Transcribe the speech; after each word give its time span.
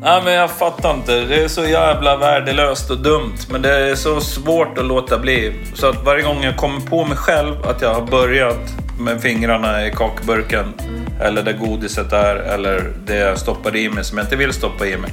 Nej, 0.00 0.22
men 0.24 0.32
jag 0.32 0.50
fattar 0.50 0.94
inte. 0.94 1.20
Det 1.24 1.44
är 1.44 1.48
så 1.48 1.64
jävla 1.64 2.16
värdelöst 2.16 2.90
och 2.90 2.98
dumt. 2.98 3.36
Men 3.50 3.62
det 3.62 3.90
är 3.90 3.94
så 3.94 4.20
svårt 4.20 4.78
att 4.78 4.84
låta 4.84 5.18
bli. 5.18 5.54
Så 5.74 5.86
att 5.86 6.04
varje 6.04 6.22
gång 6.22 6.42
jag 6.42 6.56
kommer 6.56 6.80
på 6.80 7.04
mig 7.04 7.16
själv 7.16 7.66
att 7.66 7.82
jag 7.82 7.94
har 7.94 8.06
börjat 8.06 8.74
med 9.00 9.20
fingrarna 9.22 9.86
i 9.86 9.90
kakburken 9.90 10.72
eller 11.20 11.42
där 11.42 11.52
godiset 11.52 12.12
är 12.12 12.36
eller 12.36 12.92
det 13.06 13.16
jag 13.16 13.38
stoppar 13.38 13.76
i 13.76 13.88
mig 13.88 14.04
som 14.04 14.18
jag 14.18 14.24
inte 14.24 14.36
vill 14.36 14.52
stoppa 14.52 14.86
i 14.86 14.96
mig. 14.96 15.10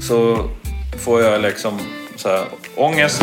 Så 0.00 0.48
får 0.98 1.22
jag 1.22 1.42
liksom 1.42 1.78
så 2.16 2.28
här, 2.28 2.44
ångest. 2.76 3.22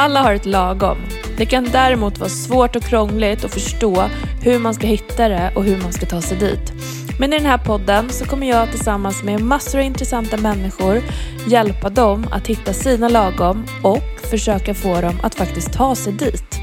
Alla 0.00 0.22
har 0.22 0.34
ett 0.34 0.46
lagom. 0.46 0.98
Det 1.36 1.46
kan 1.46 1.64
däremot 1.64 2.18
vara 2.18 2.30
svårt 2.30 2.76
och 2.76 2.82
krångligt 2.82 3.44
att 3.44 3.54
förstå 3.54 4.08
hur 4.42 4.58
man 4.58 4.74
ska 4.74 4.86
hitta 4.86 5.28
det 5.28 5.52
och 5.56 5.64
hur 5.64 5.82
man 5.82 5.92
ska 5.92 6.06
ta 6.06 6.20
sig 6.20 6.38
dit. 6.38 6.72
Men 7.18 7.32
i 7.32 7.36
den 7.36 7.46
här 7.46 7.58
podden 7.58 8.10
så 8.10 8.24
kommer 8.24 8.48
jag 8.48 8.70
tillsammans 8.70 9.22
med 9.22 9.40
massor 9.40 9.78
av 9.78 9.84
intressanta 9.84 10.36
människor 10.36 11.02
hjälpa 11.48 11.88
dem 11.90 12.26
att 12.32 12.46
hitta 12.46 12.72
sina 12.72 13.08
lagom 13.08 13.66
och 13.82 14.28
försöka 14.30 14.74
få 14.74 15.00
dem 15.00 15.20
att 15.22 15.34
faktiskt 15.34 15.72
ta 15.72 15.94
sig 15.94 16.12
dit. 16.12 16.58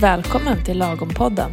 Välkommen 0.00 0.64
till 0.64 0.82
Lagom-podden. 0.82 1.50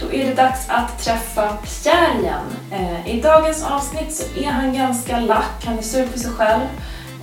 Då 0.00 0.12
är 0.12 0.26
det 0.26 0.34
dags 0.34 0.68
att 0.68 1.04
träffa 1.04 1.56
Pierre 1.56 2.20
igen. 2.20 2.46
Eh, 2.72 3.16
I 3.16 3.20
dagens 3.20 3.64
avsnitt 3.64 4.12
så 4.12 4.40
är 4.40 4.50
han 4.50 4.74
ganska 4.74 5.20
lack, 5.20 5.64
han 5.64 5.78
är 5.78 5.82
sur 5.82 6.06
på 6.06 6.18
sig 6.18 6.30
själv. 6.30 6.66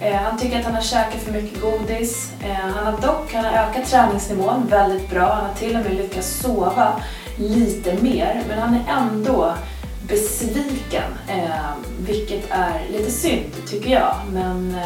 Eh, 0.01 0.15
Han 0.15 0.37
tycker 0.39 0.59
att 0.59 0.65
han 0.65 0.75
har 0.75 0.81
käkat 0.81 1.21
för 1.21 1.31
mycket 1.31 1.61
godis. 1.61 2.31
Eh, 2.41 2.53
Han 2.55 2.85
har 2.93 3.01
dock 3.01 3.33
han 3.33 3.45
har 3.45 3.51
ökat 3.51 3.85
träningsnivån 3.89 4.67
väldigt 4.67 5.09
bra. 5.09 5.33
Han 5.33 5.45
har 5.45 5.53
till 5.53 5.75
och 5.75 5.81
med 5.83 5.93
lyckats 5.95 6.27
sova 6.39 7.01
lite 7.39 8.01
mer. 8.01 8.43
Men 8.47 8.59
han 8.59 8.73
är 8.75 8.83
ändå 8.97 9.53
besviken. 10.07 11.11
eh, 11.27 11.71
Vilket 11.99 12.51
är 12.51 12.87
lite 12.89 13.11
synd 13.11 13.51
tycker 13.67 13.89
jag. 13.89 14.15
Men 14.31 14.77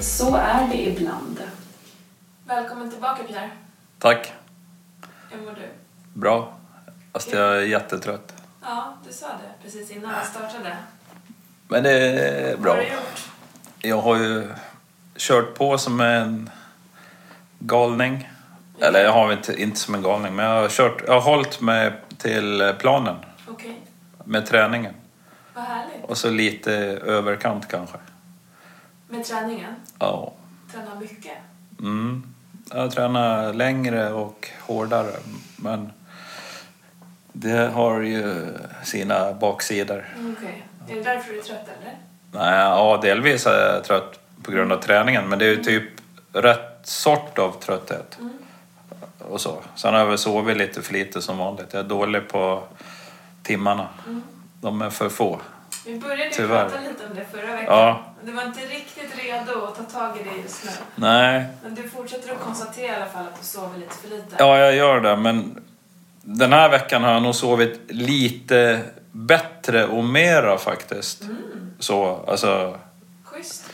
så 0.00 0.36
är 0.36 0.68
det 0.68 0.86
ibland. 0.86 1.40
Välkommen 2.46 2.90
tillbaka 2.90 3.22
Pierre. 3.22 3.50
Tack. 3.98 4.32
Hur 5.30 5.40
mår 5.42 5.50
du? 5.50 5.68
Bra. 6.20 6.52
Fast 7.12 7.32
jag 7.32 7.56
är 7.56 7.60
jättetrött. 7.60 8.34
Ja, 8.62 8.94
du 9.06 9.12
sa 9.12 9.26
det 9.26 9.62
precis 9.64 9.90
innan 9.90 10.10
vi 10.20 10.26
startade. 10.30 10.76
Men 11.68 11.82
det 11.82 11.90
är 11.92 12.56
bra. 12.56 12.74
Vad 12.74 12.76
har 12.76 12.90
du 12.90 12.92
gjort? 12.94 13.28
Jag 13.86 14.00
har 14.00 14.16
ju 14.16 14.48
kört 15.16 15.54
på 15.54 15.78
som 15.78 16.00
en 16.00 16.50
galning. 17.58 18.30
Eller 18.80 19.04
jag 19.04 19.12
har 19.12 19.32
inte, 19.32 19.62
inte 19.62 19.78
som 19.78 19.94
en 19.94 20.02
galning, 20.02 20.36
men 20.36 20.44
jag 20.44 20.60
har, 20.62 20.68
kört, 20.68 21.02
jag 21.06 21.12
har 21.12 21.20
hållit 21.20 21.60
mig 21.60 21.92
till 22.18 22.74
planen 22.78 23.16
Okej, 23.48 23.80
med 24.24 24.46
träningen. 24.46 24.94
vad 25.54 25.64
härligt. 25.64 26.04
Och 26.04 26.18
så 26.18 26.30
lite 26.30 26.72
överkant 27.04 27.68
kanske. 27.68 27.96
Med 29.08 29.24
träningen? 29.24 29.74
Ja. 29.98 30.32
Träna 30.72 30.94
mycket? 31.00 31.38
Mm. 31.80 32.34
Jag 32.70 32.90
tränar 32.90 33.52
längre 33.52 34.12
och 34.12 34.48
hårdare, 34.60 35.12
men 35.56 35.92
det 37.32 37.70
har 37.72 38.00
ju 38.00 38.46
sina 38.84 39.32
baksidor. 39.32 40.04
Okej. 40.38 40.66
Är 40.88 40.94
det 40.94 41.02
därför 41.02 41.32
du 41.32 41.38
är 41.38 41.42
trött 41.42 41.68
eller? 41.80 41.94
Nej, 42.36 42.58
ja, 42.58 42.98
delvis 43.02 43.46
är 43.46 43.74
jag 43.74 43.84
trött 43.84 44.20
på 44.42 44.50
grund 44.50 44.72
av 44.72 44.76
träningen, 44.80 45.28
men 45.28 45.38
det 45.38 45.44
är 45.44 45.50
ju 45.50 45.64
typ 45.64 45.82
rätt 46.32 46.80
sort 46.82 47.38
av 47.38 47.60
trötthet. 47.60 48.18
Och 49.18 49.40
så. 49.40 49.58
Sen 49.74 49.92
har 49.94 50.00
jag 50.00 50.06
väl 50.06 50.18
sovit 50.18 50.56
lite 50.56 50.82
för 50.82 50.92
lite 50.92 51.22
som 51.22 51.38
vanligt. 51.38 51.66
Jag 51.70 51.80
är 51.84 51.88
dålig 51.88 52.28
på 52.28 52.62
timmarna. 53.42 53.88
De 54.60 54.82
är 54.82 54.90
för 54.90 55.08
få. 55.08 55.40
Vi 55.86 55.98
började 55.98 56.30
Tyvärr. 56.30 56.64
prata 56.68 56.80
lite 56.80 57.06
om 57.10 57.14
det 57.16 57.24
förra 57.32 57.52
veckan. 57.52 57.64
Ja. 57.78 58.04
Du 58.24 58.32
var 58.32 58.42
inte 58.42 58.60
riktigt 58.60 59.18
redo 59.18 59.64
att 59.64 59.76
ta 59.76 59.98
tag 59.98 60.16
i 60.20 60.22
det 60.22 60.42
just 60.42 60.64
nu. 60.64 60.70
Nej, 60.94 61.46
Men 61.62 61.74
du 61.74 61.88
fortsätter 61.88 62.32
att 62.32 62.40
konstatera 62.40 62.92
i 62.92 62.96
alla 62.96 63.06
fall 63.06 63.24
att 63.26 63.40
du 63.40 63.46
sover 63.46 63.78
lite 63.78 63.94
för 63.94 64.08
lite. 64.08 64.36
ja 64.38 64.58
jag 64.58 64.74
gör 64.76 65.00
det, 65.00 65.16
men 65.16 65.60
den 66.22 66.52
här 66.52 66.68
veckan 66.68 67.04
har 67.04 67.12
jag 67.12 67.22
nog 67.22 67.34
sovit 67.34 67.80
lite 67.88 68.80
bättre 69.12 69.86
och 69.86 70.04
mera 70.04 70.58
faktiskt. 70.58 71.22
Så, 71.78 72.24
alltså, 72.26 72.78
Schysst. 73.24 73.72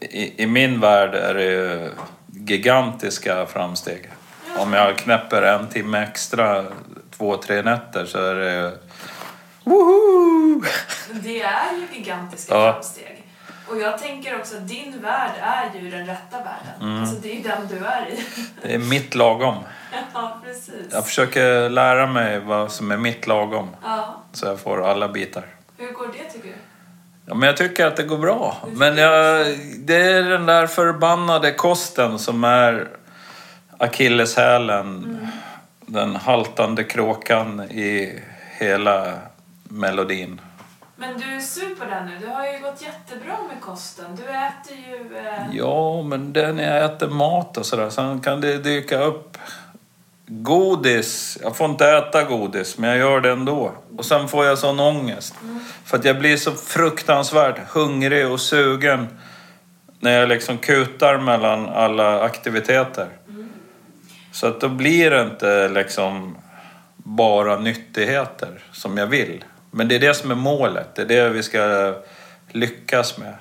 i, 0.00 0.42
i, 0.42 0.46
min 0.46 0.80
värld 0.80 1.14
är 1.14 1.34
det 1.34 1.44
ju 1.44 1.90
gigantiska 2.28 3.46
framsteg. 3.46 4.10
Om 4.58 4.72
jag 4.72 4.96
knäpper 4.98 5.42
en 5.42 5.68
timme 5.68 6.02
extra 6.02 6.64
två, 7.16 7.36
tre 7.36 7.62
nätter 7.62 8.06
så 8.06 8.18
är 8.18 8.34
det... 8.34 8.78
Woho! 9.64 10.62
Men 11.12 11.22
det 11.22 11.42
är 11.42 11.72
ju 11.72 11.98
gigantiska 11.98 12.54
Ja. 12.54 12.72
framsteg. 12.72 13.22
Och 13.68 13.78
jag 13.80 13.98
tänker 13.98 14.38
också 14.38 14.56
att 14.56 14.68
din 14.68 15.00
värld 15.02 15.30
är 15.40 15.80
ju 15.80 15.90
den 15.90 16.06
rätta 16.06 16.36
världen. 16.38 16.80
Mm. 16.82 17.00
Alltså 17.00 17.16
det 17.16 17.30
är 17.32 17.34
ju 17.36 17.42
den 17.42 17.66
du 17.68 17.84
är 17.86 18.08
i. 18.10 18.24
Det 18.62 18.74
är 18.74 18.78
mitt 18.78 19.14
lagom. 19.14 19.56
ja, 20.14 20.40
precis. 20.44 20.92
Jag 20.92 21.06
försöker 21.06 21.68
lära 21.70 22.06
mig 22.06 22.40
vad 22.40 22.72
som 22.72 22.90
är 22.90 22.96
mitt 22.96 23.26
lagom. 23.26 23.76
Ja. 23.82 24.22
Så 24.32 24.46
jag 24.46 24.60
får 24.60 24.90
alla 24.90 25.08
bitar. 25.08 25.46
Hur 25.76 25.92
går 25.92 26.06
det 26.06 26.30
tycker 26.30 26.48
du? 26.48 26.54
Ja, 27.26 27.34
men 27.34 27.46
jag 27.46 27.56
tycker 27.56 27.86
att 27.86 27.96
det 27.96 28.02
går 28.02 28.18
bra. 28.18 28.56
Men 28.72 28.96
jag, 28.96 29.46
det 29.78 29.96
är 29.96 30.22
den 30.22 30.46
där 30.46 30.66
förbannade 30.66 31.52
kosten 31.52 32.18
som 32.18 32.44
är 32.44 32.88
akilleshälen. 33.78 35.18
Den 35.80 36.16
haltande 36.16 36.84
kråkan 36.84 37.60
i 37.60 38.22
hela 38.58 39.14
melodin. 39.64 40.40
Men 40.96 41.18
du 41.18 41.36
är 41.36 41.40
super 41.40 41.86
där 41.86 42.04
nu. 42.04 42.26
Du 42.26 42.26
har 42.26 42.46
ju 42.46 42.58
gått 42.58 42.82
jättebra 42.82 43.36
med 43.48 43.60
kosten. 43.60 44.16
Du 44.16 44.22
äter 44.22 44.76
ju... 44.88 45.16
Eh... 45.16 45.44
Ja, 45.52 46.02
men 46.02 46.32
det 46.32 46.44
är 46.44 46.52
när 46.52 46.76
jag 46.76 46.84
äter 46.84 47.08
mat 47.08 47.56
och 47.56 47.66
sådär. 47.66 47.90
Sen 47.90 48.20
kan 48.20 48.40
det 48.40 48.58
dyka 48.58 48.98
upp 48.98 49.38
godis. 50.26 51.38
Jag 51.42 51.56
får 51.56 51.70
inte 51.70 51.86
äta 51.88 52.24
godis, 52.24 52.78
men 52.78 52.90
jag 52.90 52.98
gör 52.98 53.20
det 53.20 53.30
ändå. 53.30 53.72
Och 53.96 54.04
sen 54.04 54.28
får 54.28 54.44
jag 54.44 54.58
sån 54.58 54.80
ångest. 54.80 55.34
För 55.84 55.98
att 55.98 56.04
jag 56.04 56.18
blir 56.18 56.36
så 56.36 56.52
fruktansvärt 56.52 57.58
hungrig 57.68 58.26
och 58.26 58.40
sugen 58.40 59.06
när 60.00 60.20
jag 60.20 60.28
liksom 60.28 60.58
kutar 60.58 61.18
mellan 61.18 61.68
alla 61.68 62.22
aktiviteter. 62.22 63.08
Så 64.32 64.46
att 64.46 64.60
då 64.60 64.68
blir 64.68 65.10
det 65.10 65.22
inte 65.22 65.68
liksom 65.68 66.36
bara 66.96 67.58
nyttigheter 67.58 68.64
som 68.72 68.98
jag 68.98 69.06
vill. 69.06 69.44
Men 69.70 69.88
det 69.88 69.94
är 69.94 70.00
det 70.00 70.14
som 70.14 70.30
är 70.30 70.34
målet. 70.34 70.94
Det 70.94 71.02
är 71.02 71.06
det 71.06 71.28
vi 71.28 71.42
ska 71.42 71.94
lyckas 72.50 73.18
med. 73.18 73.34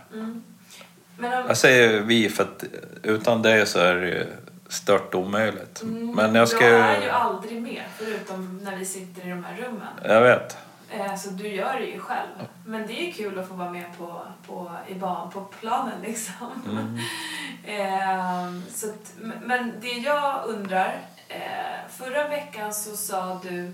Men 1.17 1.33
om... 1.33 1.45
Jag 1.47 1.57
säger 1.57 2.01
vi 2.01 2.29
för 2.29 2.43
att 2.43 2.63
utan 3.03 3.41
det 3.41 3.65
så 3.65 3.79
är 3.79 3.95
det 3.95 4.27
stört 4.69 5.15
omöjligt. 5.15 5.81
Mm, 5.81 6.11
Men 6.15 6.35
jag 6.35 6.47
ska 6.49 6.65
Jag 6.69 6.79
är 6.79 7.01
ju 7.01 7.09
aldrig 7.09 7.61
med, 7.61 7.83
förutom 7.97 8.59
när 8.63 8.75
vi 8.75 8.85
sitter 8.85 9.27
i 9.27 9.29
de 9.29 9.43
här 9.43 9.57
rummen. 9.57 9.87
Jag 10.03 10.21
vet. 10.21 10.57
Eh, 10.91 11.15
Så 11.15 11.29
du 11.29 11.47
gör 11.47 11.73
det 11.79 11.85
ju 11.85 11.99
själv. 11.99 12.29
Men 12.65 12.87
det 12.87 12.93
är 13.01 13.05
ju 13.05 13.11
kul 13.11 13.39
att 13.39 13.47
få 13.47 13.53
vara 13.53 13.69
med 13.69 13.85
på, 13.97 14.21
på, 14.47 14.71
i 14.87 14.93
ban, 14.95 15.29
på 15.31 15.41
planen 15.41 16.01
liksom. 16.03 16.63
Mm. 16.71 16.99
Eh, 17.67 18.53
så 18.73 18.87
att, 18.89 19.13
men 19.43 19.73
det 19.81 19.87
jag 19.87 20.45
undrar, 20.45 20.97
eh, 21.27 21.37
förra 21.97 22.27
veckan 22.27 22.73
så 22.73 22.97
sa 22.97 23.39
du 23.43 23.73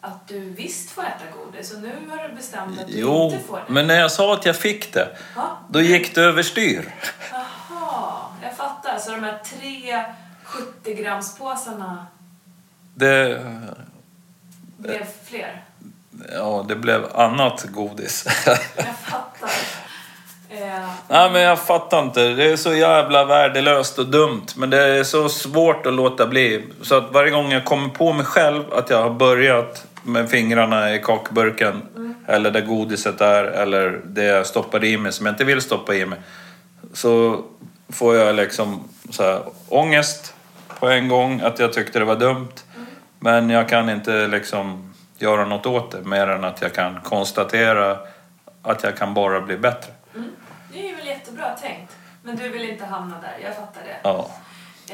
att 0.00 0.28
du 0.28 0.40
visst 0.40 0.90
får 0.90 1.02
äta 1.02 1.24
godis 1.44 1.72
och 1.74 1.80
nu 1.82 1.92
har 2.10 2.28
du 2.28 2.34
bestämt 2.34 2.80
att 2.80 2.86
du 2.86 2.92
Jo, 3.00 3.24
inte 3.24 3.38
får 3.48 3.56
det. 3.56 3.62
men 3.72 3.86
när 3.86 4.00
jag 4.00 4.10
sa 4.12 4.34
att 4.34 4.46
jag 4.46 4.56
fick 4.56 4.92
det, 4.94 5.16
Ja. 5.36 5.58
då 5.68 5.80
gick 5.80 6.14
det 6.14 6.20
överstyr. 6.22 6.94
Jaha, 7.32 8.12
jag 8.42 8.56
fattar. 8.56 8.98
Så 8.98 9.10
de 9.10 9.22
här 9.24 9.38
tre 9.44 10.04
70 10.50 10.94
grams 10.94 11.38
påsarna 11.38 12.06
Det, 12.94 13.40
blev 14.76 15.04
fler? 15.24 15.64
ja, 16.32 16.64
det 16.68 16.76
blev 16.76 17.06
annat 17.14 17.64
godis. 17.64 18.24
Jag 18.46 18.96
fattar. 18.96 19.50
Eh, 20.50 20.88
Nej, 21.08 21.30
men 21.30 21.42
jag 21.42 21.60
fattar 21.60 22.02
inte. 22.02 22.28
Det 22.28 22.44
är 22.44 22.56
så 22.56 22.74
jävla 22.74 23.24
värdelöst 23.24 23.98
och 23.98 24.06
dumt. 24.06 24.46
Men 24.56 24.70
det 24.70 24.82
är 24.98 25.04
så 25.04 25.28
svårt 25.28 25.86
att 25.86 25.92
låta 25.92 26.26
bli. 26.26 26.64
Så 26.82 26.94
att 26.94 27.12
varje 27.12 27.30
gång 27.30 27.52
jag 27.52 27.64
kommer 27.64 27.88
på 27.88 28.12
mig 28.12 28.26
själv 28.26 28.72
att 28.72 28.90
jag 28.90 29.02
har 29.02 29.10
börjat 29.10 29.86
med 30.02 30.30
fingrarna 30.30 30.94
i 30.94 30.98
kakburken 30.98 31.82
eller 32.26 32.50
där 32.50 32.60
godiset 32.60 33.20
är 33.20 33.44
eller 33.44 34.00
det 34.04 34.24
jag 34.24 34.46
stoppar 34.46 34.84
i 34.84 34.96
mig 34.96 35.12
som 35.12 35.26
jag 35.26 35.32
inte 35.32 35.44
vill 35.44 35.60
stoppa 35.60 35.94
i 35.94 36.06
mig. 36.06 36.18
Så 36.92 37.44
får 37.88 38.16
jag 38.16 38.36
liksom 38.36 38.88
så 39.10 39.22
här, 39.22 39.42
ångest 39.68 40.34
på 40.80 40.88
en 40.88 41.08
gång 41.08 41.40
att 41.40 41.58
jag 41.58 41.72
tyckte 41.72 41.98
det 41.98 42.04
var 42.04 42.16
dumt. 42.16 42.52
Men 43.18 43.50
jag 43.50 43.68
kan 43.68 43.90
inte 43.90 44.26
liksom 44.26 44.94
göra 45.18 45.44
något 45.44 45.66
åt 45.66 45.90
det 45.90 46.00
mer 46.02 46.26
än 46.28 46.44
att 46.44 46.62
jag 46.62 46.74
kan 46.74 47.00
konstatera 47.00 47.98
att 48.62 48.82
jag 48.82 48.96
kan 48.96 49.14
bara 49.14 49.40
bli 49.40 49.56
bättre. 49.58 49.92
Det 50.72 50.90
är 50.90 50.96
väl 50.96 51.06
jättebra 51.06 51.50
tänkt. 51.56 51.96
Men 52.22 52.36
du 52.36 52.48
vill 52.48 52.70
inte 52.70 52.84
hamna 52.84 53.16
där, 53.20 53.36
jag 53.44 53.56
fattar 53.56 53.80
det. 53.84 53.96
Ja. 54.02 54.30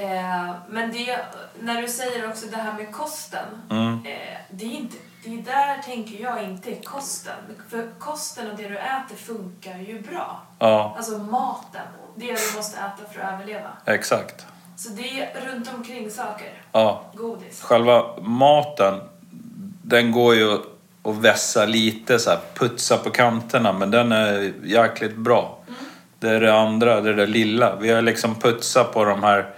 Eh, 0.00 0.54
men 0.68 0.92
det, 0.92 1.18
när 1.60 1.82
du 1.82 1.88
säger 1.88 2.28
också 2.28 2.46
det 2.46 2.56
här 2.56 2.72
med 2.72 2.92
kosten. 2.92 3.62
Mm. 3.70 3.92
Eh, 4.06 4.38
det, 4.50 4.64
är 4.64 4.70
inte, 4.70 4.96
det 5.24 5.34
är 5.34 5.42
där 5.42 5.82
tänker 5.82 6.22
jag 6.22 6.42
inte 6.44 6.70
är 6.70 6.82
kosten. 6.82 7.34
För 7.70 7.88
kosten 7.98 8.50
och 8.50 8.56
det 8.56 8.68
du 8.68 8.78
äter 8.78 9.16
funkar 9.16 9.78
ju 9.78 10.02
bra. 10.02 10.42
Ja, 10.58 10.94
Alltså 10.96 11.18
maten, 11.18 11.86
det 12.16 12.26
du 12.26 12.56
måste 12.56 12.78
äta 12.78 13.12
för 13.12 13.20
att 13.20 13.32
överleva. 13.32 13.70
exakt. 13.84 14.46
Så 14.76 14.88
det 14.88 15.20
är 15.20 15.52
runt 15.52 15.70
omkring 15.76 16.10
saker. 16.10 16.48
Ja. 16.72 17.02
Godis. 17.14 17.62
Själva 17.62 18.04
maten, 18.20 19.00
den 19.82 20.12
går 20.12 20.34
ju 20.34 20.52
att 21.02 21.16
vässa 21.16 21.64
lite 21.64 22.18
så 22.18 22.30
här, 22.30 22.38
putsa 22.54 22.96
på 22.96 23.10
kanterna, 23.10 23.72
men 23.72 23.90
den 23.90 24.12
är 24.12 24.52
jäkligt 24.64 25.16
bra. 25.16 25.58
Det 26.18 26.30
är 26.30 26.40
det 26.40 26.54
andra, 26.54 27.00
det 27.00 27.10
är 27.10 27.14
det 27.14 27.26
lilla. 27.26 27.76
Vi 27.76 27.90
har 27.90 28.02
liksom 28.02 28.34
putsat 28.34 28.92
på 28.92 29.04
de 29.04 29.22
här 29.22 29.50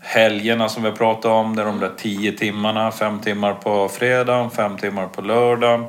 helgerna 0.00 0.68
som 0.68 0.82
vi 0.82 0.92
pratat 0.92 1.24
om, 1.24 1.56
det 1.56 1.62
är 1.62 1.66
de 1.66 1.80
där 1.80 1.92
tio 1.96 2.32
timmarna, 2.32 2.90
fem 2.90 3.20
timmar 3.20 3.54
på 3.54 3.88
fredagen, 3.88 4.50
fem 4.50 4.78
timmar 4.78 5.06
på 5.06 5.22
lördagen. 5.22 5.84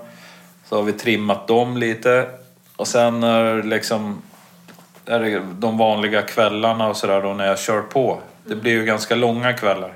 Så 0.65 0.75
har 0.75 0.83
vi 0.83 0.93
trimmat 0.93 1.47
dem 1.47 1.77
lite. 1.77 2.29
Och 2.75 2.87
sen 2.87 3.23
är 3.23 3.63
liksom 3.63 4.21
är 5.05 5.19
det 5.19 5.41
de 5.59 5.77
vanliga 5.77 6.21
kvällarna 6.21 6.87
och 6.87 6.97
sådär 6.97 7.21
då 7.21 7.33
när 7.33 7.47
jag 7.47 7.59
kör 7.59 7.81
på. 7.81 8.19
Det 8.47 8.55
blir 8.55 8.71
ju 8.71 8.85
ganska 8.85 9.15
långa 9.15 9.53
kvällar. 9.53 9.93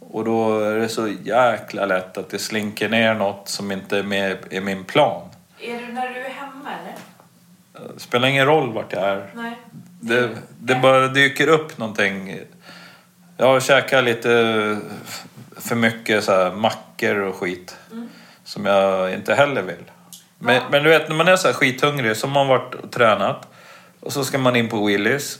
Och 0.00 0.24
då 0.24 0.60
är 0.60 0.76
det 0.76 0.88
så 0.88 1.08
jäkla 1.08 1.86
lätt 1.86 2.18
att 2.18 2.30
det 2.30 2.38
slinker 2.38 2.88
ner 2.88 3.14
något 3.14 3.48
som 3.48 3.72
inte 3.72 3.98
är 3.98 4.02
med 4.02 4.38
i 4.50 4.60
min 4.60 4.84
plan. 4.84 5.28
Är 5.60 5.80
du 5.86 5.92
när 5.92 6.08
du 6.08 6.20
är 6.20 6.30
hemma 6.30 6.70
eller? 6.82 6.94
Det 7.94 8.00
spelar 8.00 8.28
ingen 8.28 8.46
roll 8.46 8.72
vart 8.72 8.92
jag 8.92 9.02
är. 9.02 9.30
Nej. 9.34 9.56
Det, 10.00 10.30
det 10.60 10.74
bara 10.74 11.08
dyker 11.08 11.48
upp 11.48 11.78
någonting. 11.78 12.38
Jag 13.36 13.46
har 13.46 13.60
käkat 13.60 14.04
lite 14.04 14.28
för 15.56 15.74
mycket 15.74 16.24
så 16.24 16.32
här 16.32 16.52
mackor 16.52 17.16
och 17.16 17.34
skit. 17.34 17.76
Som 18.44 18.66
jag 18.66 19.14
inte 19.14 19.34
heller 19.34 19.62
vill. 19.62 19.84
Men, 20.38 20.54
Ja. 20.54 20.62
men 20.70 20.82
du 20.82 20.90
vet 20.90 21.08
när 21.08 21.16
man 21.16 21.28
är 21.28 21.36
så 21.36 21.48
här 21.48 21.54
skithungrig 21.54 22.16
så 22.16 22.26
har 22.26 22.34
man 22.34 22.48
varit 22.48 22.74
och 22.74 22.90
tränat. 22.90 23.48
Och 24.00 24.12
så 24.12 24.24
ska 24.24 24.38
man 24.38 24.56
in 24.56 24.68
på 24.68 24.84
Willys. 24.86 25.38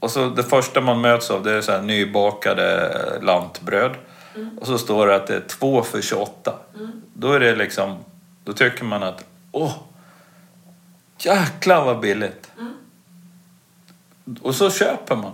Och 0.00 0.10
så 0.10 0.28
det 0.28 0.42
första 0.42 0.80
man 0.80 1.00
möts 1.00 1.30
av 1.30 1.42
det 1.42 1.52
är 1.52 1.60
så 1.60 1.72
här 1.72 1.82
nybakade 1.82 2.90
lantbröd. 3.22 3.82
lantbröd. 3.82 3.96
Och 4.60 4.66
så 4.66 4.78
står 4.78 5.06
det 5.06 5.16
att 5.16 5.26
det 5.26 5.36
är 5.36 5.40
två 5.48 5.82
för 5.82 6.02
28. 6.02 6.54
Då 7.14 7.32
är 7.32 7.40
det 7.40 7.54
liksom, 7.54 7.96
då 8.44 8.52
tycker 8.52 8.84
man 8.84 9.02
att 9.02 9.24
åh, 9.52 9.74
jäklar 11.18 11.84
vad 11.84 12.00
billigt. 12.00 12.50
Och 14.42 14.54
så 14.54 14.70
köper 14.70 15.16
man. 15.16 15.32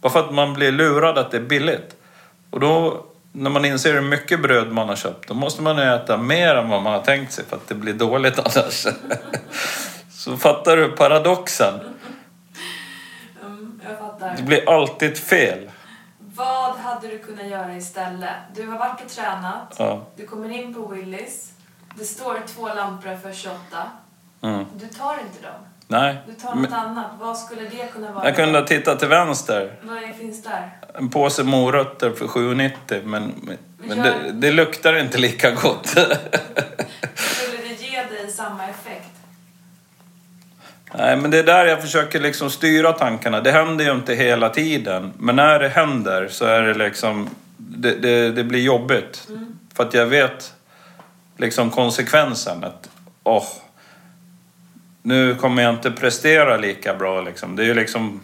Bara 0.00 0.12
för 0.12 0.20
att 0.20 0.34
man 0.34 0.54
blir 0.54 0.72
lurad 0.72 1.18
att 1.18 1.30
det 1.30 1.36
är 1.36 1.42
billigt. 1.42 1.96
Och 2.50 2.60
då, 2.60 3.04
när 3.32 3.50
man 3.50 3.64
inser 3.64 3.94
hur 3.94 4.00
mycket 4.00 4.42
bröd 4.42 4.72
man 4.72 4.88
har 4.88 4.96
köpt, 4.96 5.28
då 5.28 5.34
måste 5.34 5.62
man 5.62 5.76
ju 5.76 5.82
äta 5.82 6.16
mer 6.16 6.54
än 6.54 6.68
vad 6.68 6.82
man 6.82 6.92
har 6.92 7.02
tänkt 7.02 7.32
sig 7.32 7.44
för 7.44 7.56
att 7.56 7.68
det 7.68 7.74
blir 7.74 7.94
dåligt 7.94 8.38
annars. 8.38 8.86
så 10.10 10.36
fattar 10.36 10.76
du 10.76 10.88
paradoxen? 10.88 11.74
Fattar. 14.20 14.36
Det 14.36 14.42
blir 14.42 14.68
alltid 14.70 15.18
fel. 15.18 15.70
Vad 16.18 16.76
hade 16.76 17.08
du 17.08 17.18
kunnat 17.18 17.46
göra 17.46 17.76
istället? 17.76 18.30
Du 18.54 18.66
har 18.66 18.78
varit 18.78 19.04
och 19.04 19.10
tränat. 19.10 19.74
Ja. 19.78 20.06
Du 20.16 20.26
kommer 20.26 20.50
in 20.50 20.74
på 20.74 20.86
Willys. 20.86 21.52
Det 21.94 22.04
står 22.04 22.42
två 22.54 22.68
lampor 22.68 23.16
för 23.22 23.32
28. 23.32 23.58
Mm. 24.42 24.64
Du 24.74 24.86
tar 24.86 25.12
inte 25.12 25.42
dem. 25.42 25.60
Nej. 25.88 26.16
Du 26.26 26.32
tar 26.32 26.54
något 26.54 26.72
annat. 26.72 27.06
Vad 27.18 27.38
skulle 27.38 27.62
det 27.62 27.92
kunna 27.92 28.12
vara? 28.12 28.24
Jag 28.24 28.36
kunde 28.36 28.58
ha 28.58 28.66
tittat 28.66 28.98
till 28.98 29.08
vänster. 29.08 29.78
Vad 29.82 30.16
finns 30.18 30.42
där? 30.42 30.78
En 30.94 31.10
påse 31.10 31.44
morötter 31.44 32.10
för 32.10 32.26
7,90 32.26 33.04
men, 33.04 33.34
men, 33.42 33.58
men 33.78 33.98
det, 33.98 34.32
det 34.32 34.50
luktar 34.50 34.98
inte 34.98 35.18
lika 35.18 35.50
gott. 35.50 35.86
Skulle 35.86 37.62
det 37.68 37.82
ge 37.82 38.02
dig 38.02 38.30
samma 38.30 38.64
effekt? 38.68 39.15
Nej, 40.94 41.16
men 41.16 41.30
det 41.30 41.38
är 41.38 41.42
där 41.42 41.66
jag 41.66 41.82
försöker 41.82 42.20
liksom 42.20 42.50
styra 42.50 42.92
tankarna. 42.92 43.40
Det 43.40 43.52
händer 43.52 43.84
ju 43.84 43.92
inte 43.92 44.14
hela 44.14 44.48
tiden. 44.48 45.12
Men 45.18 45.36
när 45.36 45.58
det 45.58 45.68
händer 45.68 46.28
så 46.28 46.44
är 46.44 46.62
det 46.62 46.74
liksom... 46.74 47.28
Det, 47.56 47.94
det, 47.94 48.30
det 48.30 48.44
blir 48.44 48.60
jobbigt. 48.60 49.28
För 49.74 49.82
att 49.82 49.94
jag 49.94 50.06
vet 50.06 50.54
liksom 51.36 51.70
konsekvensen. 51.70 52.64
Att, 52.64 52.88
åh, 53.22 53.46
nu 55.02 55.34
kommer 55.34 55.62
jag 55.62 55.74
inte 55.74 55.90
prestera 55.90 56.56
lika 56.56 56.94
bra 56.94 57.20
liksom. 57.20 57.56
Det 57.56 57.62
är 57.62 57.66
ju 57.66 57.74
liksom... 57.74 58.20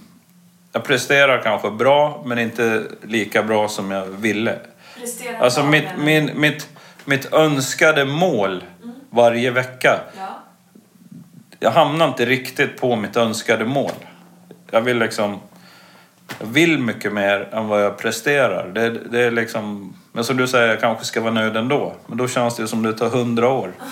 Jag 0.72 0.84
presterar 0.84 1.42
kanske 1.42 1.70
bra, 1.70 2.22
men 2.26 2.38
inte 2.38 2.82
lika 3.02 3.42
bra 3.42 3.68
som 3.68 3.90
jag 3.90 4.06
ville. 4.06 4.58
Prestera 5.00 5.38
Alltså 5.38 5.60
bra, 5.60 5.70
mitt, 5.70 5.88
min, 5.98 6.30
mitt, 6.40 6.68
mitt 7.04 7.32
önskade 7.32 8.04
mål 8.04 8.64
varje 9.10 9.50
vecka 9.50 10.00
Ja. 10.16 10.41
Jag 11.62 11.70
hamnar 11.70 12.08
inte 12.08 12.24
riktigt 12.24 12.80
på 12.80 12.96
mitt 12.96 13.16
önskade 13.16 13.64
mål. 13.64 13.92
Jag 14.70 14.80
vill 14.80 14.98
liksom... 14.98 15.40
Jag 16.38 16.46
vill 16.46 16.78
mycket 16.78 17.12
mer 17.12 17.48
än 17.52 17.68
vad 17.68 17.84
jag 17.84 17.98
presterar. 17.98 18.68
Det, 18.68 18.90
det 18.90 19.20
är 19.20 19.30
liksom... 19.30 19.96
Men 20.12 20.24
som 20.24 20.36
du 20.36 20.48
säger, 20.48 20.68
jag 20.68 20.80
kanske 20.80 21.04
ska 21.04 21.20
vara 21.20 21.32
nöjd 21.32 21.56
ändå. 21.56 21.92
Men 22.06 22.18
då 22.18 22.28
känns 22.28 22.56
det 22.56 22.68
som 22.68 22.82
det 22.82 22.92
tar 22.92 23.08
hundra 23.08 23.48
år. 23.48 23.72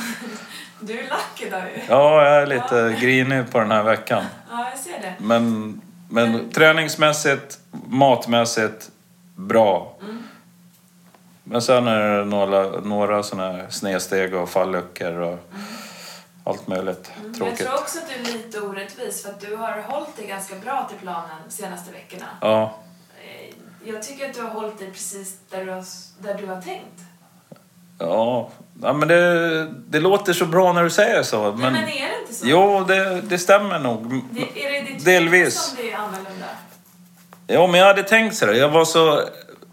Du 0.83 0.99
är 0.99 1.09
lack 1.09 1.43
idag 1.47 1.63
ju. 1.77 1.83
Ja, 1.89 2.25
jag 2.25 2.43
är 2.43 2.47
lite 2.47 2.97
grinig 3.01 3.51
på 3.51 3.59
den 3.59 3.71
här 3.71 3.83
veckan. 3.83 4.25
Ja, 4.51 4.71
jag 4.71 4.79
ser 4.79 5.01
det. 5.01 5.15
Men, 5.19 5.81
men 6.09 6.51
träningsmässigt, 6.51 7.59
matmässigt, 7.89 8.91
bra. 9.37 9.97
Men 11.45 11.63
sen 11.63 11.89
är 11.89 12.19
det 12.19 12.25
några, 12.25 12.81
några 12.81 13.23
sådana 13.23 13.53
här 13.53 13.67
snedsteg 13.71 14.35
och 14.35 14.49
falluckor 14.49 15.13
och 15.13 15.53
allt 16.45 16.69
möjligt 16.69 17.11
Men 17.17 17.27
jag 17.27 17.37
tråkigt. 17.39 17.59
tror 17.59 17.75
också 17.75 17.99
att 17.99 18.09
du 18.09 18.15
är 18.31 18.33
lite 18.33 18.61
orättvis 18.61 19.23
för 19.23 19.31
att 19.31 19.41
du 19.41 19.57
har 19.57 19.83
hållit 19.83 20.17
dig 20.17 20.27
ganska 20.27 20.55
bra 20.57 20.87
till 20.89 20.99
planen 20.99 21.31
de 21.49 21.53
senaste 21.55 21.93
veckorna. 21.93 22.27
Ja, 22.41 22.75
Eh, 23.25 23.55
Jag 23.85 24.03
tycker 24.03 24.29
att 24.29 24.35
du 24.35 24.43
har 24.43 24.49
hållit 24.51 24.79
dig 24.79 24.91
precis 24.91 25.37
där 25.51 25.65
du 25.65 25.71
har, 25.73 25.85
där 26.19 26.35
du 26.35 26.47
har 26.47 26.61
tänkt. 26.61 27.01
Ja, 27.99 28.51
ja 28.83 28.93
men 28.93 29.09
det, 29.09 29.67
det 29.89 30.01
låter 30.01 30.33
så 30.33 30.47
bra 30.47 30.73
när 30.73 30.85
du 30.85 30.91
säger 30.91 31.23
så. 31.23 31.43
Men, 31.43 31.59
Men, 31.61 31.73
men 31.73 31.83
är 31.83 31.87
det 32.09 32.21
inte 32.23 32.35
så? 32.35 32.47
jo, 32.49 32.85
det, 32.89 33.21
det 33.21 33.39
stämmer 33.39 33.79
nog. 33.79 34.23
Det, 34.31 34.67
är 34.67 34.73
det 34.73 34.81
ditt 34.93 35.05
Delvis. 35.05 35.55
som 35.61 35.77
det 35.77 35.93
är 35.93 35.97
annorlunda? 35.97 36.47
Ja, 37.47 37.67
men 37.67 37.81
jag 37.81 37.87
hade 37.87 38.03
tänkt 38.03 38.37
så 38.37 38.47
där. 38.47 38.53
Jag 38.53 38.69
var 38.69 38.85
så 38.85 39.23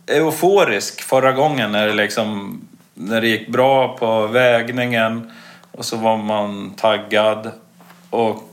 euforisk 0.08 1.01
förra 1.01 1.32
gången 1.32 1.72
när 1.72 1.88
det, 1.88 1.94
liksom, 1.94 2.62
när 2.94 3.22
det 3.22 3.27
gick 3.27 3.48
bra 3.48 3.98
på 3.98 4.27
vägningen. 4.27 5.32
Och 5.77 5.86
så 5.86 5.98
var 5.98 6.17
man 6.17 6.74
taggad. 6.77 7.51
Och 8.10 8.43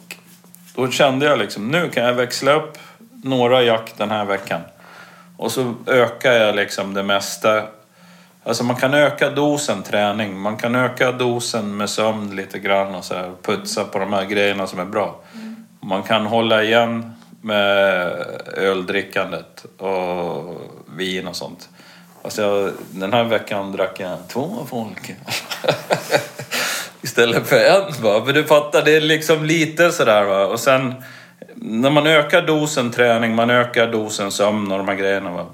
då 0.74 0.90
kände 0.90 1.26
jag 1.26 1.38
liksom, 1.38 1.68
nu 1.68 1.90
kan 1.90 2.04
jag 2.04 2.14
växla 2.14 2.52
upp 2.52 2.78
några 3.22 3.62
jack 3.62 3.94
den 3.96 4.10
här 4.10 4.24
veckan. 4.24 4.60
Och 5.36 5.52
så 5.52 5.74
ökar 5.86 6.32
jag 6.32 6.56
liksom 6.56 6.94
det 6.94 7.02
mesta. 7.02 7.62
Alltså 8.44 8.64
man 8.64 8.76
kan 8.76 8.94
öka 8.94 9.30
dosen 9.30 9.82
träning, 9.82 10.38
man 10.38 10.56
kan 10.56 10.74
öka 10.74 11.12
dosen 11.12 11.76
med 11.76 11.90
sömn 11.90 12.36
lite 12.36 12.58
grann 12.58 12.94
och 12.94 13.04
så 13.04 13.14
här, 13.14 13.32
putsa 13.42 13.84
på 13.84 13.98
de 13.98 14.12
här 14.12 14.24
grejerna 14.24 14.66
som 14.66 14.78
är 14.78 14.84
bra. 14.84 15.20
Man 15.80 16.02
kan 16.02 16.26
hålla 16.26 16.62
igen 16.62 17.12
med 17.40 18.06
öldrickandet 18.56 19.64
och 19.78 20.60
vin 20.96 21.28
och 21.28 21.36
sånt. 21.36 21.68
Alltså 22.22 22.42
jag, 22.42 22.72
den 22.90 23.12
här 23.12 23.24
veckan 23.24 23.72
drack 23.72 24.00
jag 24.00 24.18
två 24.28 24.66
folk. 24.70 25.14
Istället 27.04 27.46
för 27.46 27.56
en 27.56 28.02
va. 28.02 28.22
Men 28.24 28.34
du 28.34 28.44
fattar, 28.44 28.84
det 28.84 28.96
är 28.96 29.00
liksom 29.00 29.44
lite 29.44 29.92
sådär 29.92 30.24
va. 30.24 30.46
Och 30.46 30.60
sen 30.60 30.94
när 31.54 31.90
man 31.90 32.06
ökar 32.06 32.42
dosen 32.42 32.90
träning, 32.90 33.34
man 33.34 33.50
ökar 33.50 33.92
dosen 33.92 34.30
sömn 34.30 34.72
och 34.72 34.78
de 34.78 34.88
här 34.88 34.94
grejerna 34.94 35.30
va. 35.30 35.46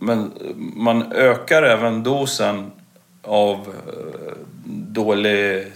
Men 0.00 0.32
man 0.76 1.12
ökar 1.12 1.62
även 1.62 2.02
dosen 2.02 2.70
av 3.22 3.54
eh, 3.56 4.32
dålig 4.64 5.66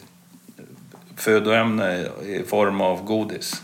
födoämne 1.16 2.06
i 2.26 2.42
form 2.48 2.80
av 2.80 3.04
godis. 3.04 3.62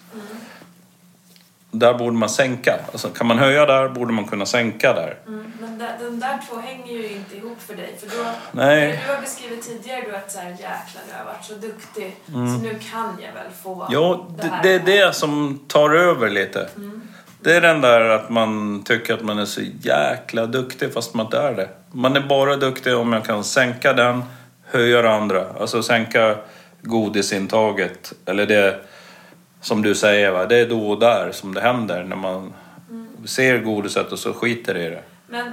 Där 1.70 1.94
borde 1.94 2.16
man 2.16 2.28
sänka. 2.28 2.80
Alltså, 2.92 3.08
kan 3.08 3.26
man 3.26 3.38
höja 3.38 3.66
där 3.66 3.88
borde 3.88 4.12
man 4.12 4.24
kunna 4.24 4.46
sänka 4.46 4.92
där. 4.92 5.18
Mm, 5.26 5.52
där, 5.86 6.04
de 6.04 6.20
där 6.20 6.38
två 6.48 6.56
hänger 6.56 6.92
ju 6.92 7.08
inte 7.08 7.36
ihop 7.36 7.62
för 7.62 7.74
dig. 7.74 7.96
För 8.00 8.18
då, 8.18 8.24
Nej. 8.52 9.02
Du 9.06 9.12
har 9.12 9.20
beskrivit 9.20 9.62
tidigare 9.62 10.00
du 10.00 10.16
att 10.16 10.32
så 10.32 10.38
här, 10.38 10.50
jäklar 10.50 11.02
jag 11.12 11.18
har 11.18 11.24
varit 11.24 11.44
så 11.44 11.54
duktig 11.54 12.16
så 12.26 12.62
nu 12.62 12.78
kan 12.92 13.18
jag 13.26 13.32
väl 13.32 13.52
få 13.62 13.74
Mm. 13.74 13.92
Ja, 13.92 14.26
det, 14.42 14.48
här. 14.48 14.62
det 14.62 14.74
är 14.74 14.78
det 14.78 15.14
som 15.14 15.60
tar 15.68 15.90
över 15.90 16.30
lite. 16.30 16.68
Det 17.40 17.56
är 17.56 17.60
den 17.60 17.80
där 17.80 18.00
att 18.00 18.30
man 18.30 18.82
tycker 18.84 19.14
att 19.14 19.24
man 19.24 19.38
är 19.38 19.44
så 19.44 19.60
jäkla 19.80 20.46
duktig 20.46 20.92
fast 20.92 21.14
man 21.14 21.26
inte 21.26 21.38
är 21.38 21.54
det. 21.54 21.68
Man 21.92 22.16
är 22.16 22.20
bara 22.20 22.56
duktig 22.56 22.96
om 22.96 23.12
jag 23.12 23.24
kan 23.24 23.44
sänka 23.44 23.92
den, 23.92 24.22
höja 24.64 25.02
det 25.02 25.10
andra. 25.10 25.46
Alltså 25.60 25.82
sänka 25.82 26.36
godisintaget, 26.82 28.12
eller 28.24 28.46
det 28.46 28.80
som 29.60 29.82
du 29.82 29.94
säger, 29.94 30.30
va? 30.30 30.46
det 30.46 30.56
är 30.56 30.68
då 30.68 30.90
och 30.90 31.00
där 31.00 31.32
som 31.32 31.54
det 31.54 31.60
händer 31.60 32.04
när 32.04 32.16
man 32.16 32.52
ser 33.24 33.58
godiset 33.58 34.12
och 34.12 34.18
så 34.18 34.32
skiter 34.32 34.76
i 34.76 34.90
det. 34.90 35.02
Men, 35.26 35.52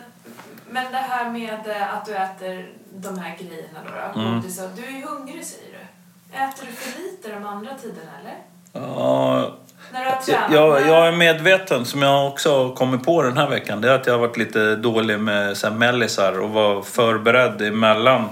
men 0.74 0.92
det 0.92 0.98
här 0.98 1.30
med 1.30 1.68
eh, 1.68 1.94
att 1.98 2.06
du 2.06 2.15
äter 2.15 2.70
de 2.96 3.20
här 3.20 3.38
grejerna 3.38 3.80
då, 3.86 4.22
då 4.22 4.27
Mm. 4.27 4.42
du 4.75 4.86
är 4.86 4.92
ju 4.92 5.06
hungrig 5.06 5.46
säger 5.46 5.72
du. 5.72 6.38
Äter 6.38 6.65
du 6.68 6.72
för 6.74 7.01
lite 7.01 7.32
de 7.39 7.46
andra 7.46 7.74
tiderna 7.82 8.12
eller? 8.22 8.36
Ja, 8.74 9.51
När 9.92 10.00
du 10.00 10.06
har 10.06 10.12
jag, 10.15 10.22
tränat? 10.25 10.51
jag, 10.53 10.82
när- 10.82 10.88
jag 10.89 11.08
är 11.08 11.12
medveten, 11.12 11.86
som 11.86 12.01
jag 12.01 12.27
också 12.27 12.63
har 12.68 12.75
kommit 12.75 13.03
på 13.06 13.22
den 13.24 13.38
här 13.38 13.50
veckan, 13.50 13.82
det 13.82 13.89
är 13.92 13.96
att 13.96 14.08
jag 14.08 14.13
har 14.13 14.20
varit 14.20 14.38
lite 14.38 14.75
dålig 14.75 15.20
med 15.20 15.58
så 15.58 15.68
här, 15.70 15.75
mellisar 15.75 16.39
och 16.39 16.50
var 16.50 16.82
förberedd 16.82 17.62
emellan 17.62 18.30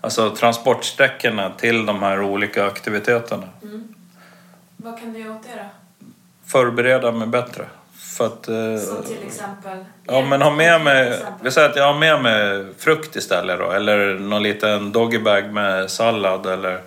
alltså, 0.00 0.30
transportsträckorna 0.30 1.50
till 1.50 1.86
de 1.86 2.02
här 2.02 2.22
olika 2.22 2.66
aktiviteterna. 2.66 3.48
Vad 4.76 4.98
kan 5.00 5.12
du 5.12 5.18
göra 5.18 5.36
åt 5.36 5.42
det 5.42 5.48
då? 5.62 6.06
Förbereda 6.46 7.12
mig 7.12 7.26
bättre. 7.28 7.64
För 8.16 8.26
att, 8.26 8.48
eh, 8.48 8.76
Som 8.76 9.02
till 9.04 9.26
exempel? 9.26 9.84
Ja, 10.04 10.20
men 10.20 10.42
ha 10.42 10.50
med 10.50 10.80
mig... 10.80 11.22
Vi 11.42 11.50
säger 11.50 11.68
att 11.68 11.76
jag 11.76 11.84
har 11.92 11.98
med 11.98 12.22
mig 12.22 12.66
frukt 12.78 13.16
istället 13.16 13.58
då. 13.58 13.70
Eller 13.70 14.14
någon 14.18 14.42
liten 14.42 14.92
doggybag 14.92 15.52
med 15.52 15.90
sallad 15.90 16.46
eller 16.46 16.80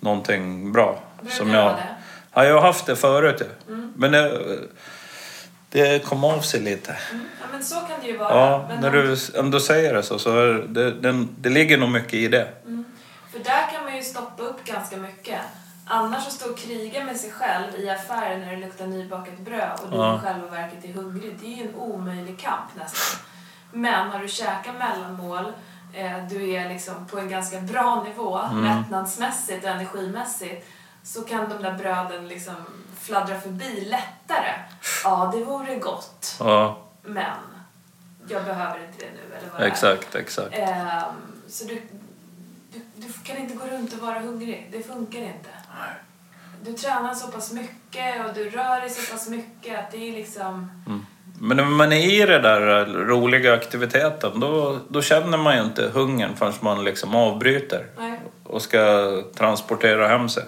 någonting 0.00 0.72
bra. 0.72 0.98
Brukar 1.22 1.44
du 1.44 1.50
ha 1.52 1.68
det? 1.68 1.86
Ja, 2.34 2.44
jag 2.44 2.54
har 2.54 2.60
haft 2.60 2.86
det 2.86 2.96
förut 2.96 3.40
ju. 3.40 3.74
Men 3.96 4.12
det, 4.12 4.40
det 5.70 6.04
kom 6.04 6.24
av 6.24 6.40
sig 6.40 6.60
lite. 6.60 6.96
Mm. 7.10 7.24
Ja, 7.40 7.46
men 7.52 7.64
så 7.64 7.74
kan 7.74 8.00
det 8.02 8.06
ju 8.06 8.16
vara. 8.16 8.36
Ja, 8.36 8.66
men 8.68 8.80
när 8.80 9.00
om- 9.00 9.16
du 9.32 9.38
ändå 9.38 9.60
säger 9.60 9.94
det 9.94 10.02
så, 10.02 10.18
så 10.18 10.30
det, 10.68 10.90
det, 10.90 11.26
det 11.38 11.48
ligger 11.48 11.78
nog 11.78 11.88
mycket 11.90 12.14
i 12.14 12.28
det. 12.28 12.48
För 13.32 13.38
där 13.38 13.72
kan 13.72 13.84
man 13.84 13.96
ju 13.96 14.02
stoppa 14.02 14.42
upp 14.42 14.64
ganska 14.64 14.96
mycket. 14.96 15.40
Annars 15.84 16.26
att 16.26 16.32
stå 16.32 16.50
och 16.50 16.58
kriga 16.58 17.04
med 17.04 17.16
sig 17.16 17.30
själv 17.30 17.74
i 17.80 17.90
affären 17.90 18.40
när 18.40 18.50
det 18.50 18.56
luktar 18.66 18.86
nybakat 18.86 19.38
bröd 19.38 19.80
och 19.82 19.90
du 19.90 19.96
Ja. 19.96 20.16
i 20.16 20.20
själva 20.20 20.46
verket 20.46 20.84
är 20.84 20.92
hungrig, 20.92 21.38
det 21.40 21.46
är 21.46 21.56
ju 21.56 21.68
en 21.68 21.74
omöjlig 21.74 22.38
kamp 22.40 22.74
nästan. 22.74 23.20
Men 23.72 24.10
har 24.10 24.18
du 24.18 24.28
käkat 24.28 24.74
mellanmål, 24.78 25.52
eh, 25.94 26.26
du 26.30 26.50
är 26.52 26.68
liksom 26.68 27.06
på 27.06 27.18
en 27.18 27.28
ganska 27.28 27.60
bra 27.60 28.02
nivå 28.02 28.38
Mm. 28.38 28.62
mättnadsmässigt 28.62 29.64
och 29.64 29.70
energimässigt, 29.70 30.66
så 31.02 31.22
kan 31.22 31.48
de 31.48 31.62
där 31.62 31.72
bröden 31.74 32.28
liksom 32.28 32.54
fladdra 33.00 33.40
förbi 33.40 33.80
lättare. 33.84 34.52
Ja, 35.04 35.32
det 35.34 35.44
vore 35.44 35.76
gott, 35.76 36.36
Ja, 36.40 36.78
men 37.02 37.36
jag 38.28 38.44
behöver 38.44 38.84
inte 38.86 38.98
det 39.04 39.10
nu. 39.10 39.36
Eller 39.36 39.50
vad 39.52 39.60
det 39.60 39.64
är. 39.64 39.68
exakt, 39.70 40.14
exakt. 40.14 40.54
Ehm, 40.58 41.04
så 41.48 41.64
du, 41.64 41.82
du, 42.72 42.80
du 42.96 43.12
kan 43.24 43.36
inte 43.36 43.54
gå 43.54 43.66
runt 43.66 43.92
och 43.92 43.98
vara 43.98 44.18
hungrig. 44.20 44.68
Det 44.72 44.82
funkar 44.82 45.18
inte. 45.18 45.48
Du 46.64 46.72
tränar 46.72 47.14
så 47.14 47.28
pass 47.28 47.52
mycket 47.52 48.26
och 48.26 48.34
du 48.34 48.50
rör 48.50 48.80
dig 48.80 48.90
så 48.90 49.12
pass 49.12 49.28
mycket 49.28 49.78
att 49.78 49.90
det 49.90 50.08
är 50.08 50.12
liksom... 50.12 50.70
Men 51.40 51.56
när 51.56 51.64
man 51.64 51.92
är 51.92 52.22
i 52.22 52.26
det 52.26 52.38
där 52.38 52.84
roliga 52.86 53.54
aktiviteten, 53.54 54.40
då, 54.40 54.78
då 54.88 55.02
känner 55.02 55.38
man 55.38 55.56
ju 55.56 55.62
inte 55.62 55.90
hungern 55.94 56.36
förrän 56.36 56.52
man 56.60 56.84
liksom 56.84 57.14
avbryter. 57.14 57.86
Nej. 57.98 58.20
och 58.44 58.62
ska 58.62 58.78
transportera 59.36 60.08
hem 60.08 60.28
sig. 60.28 60.44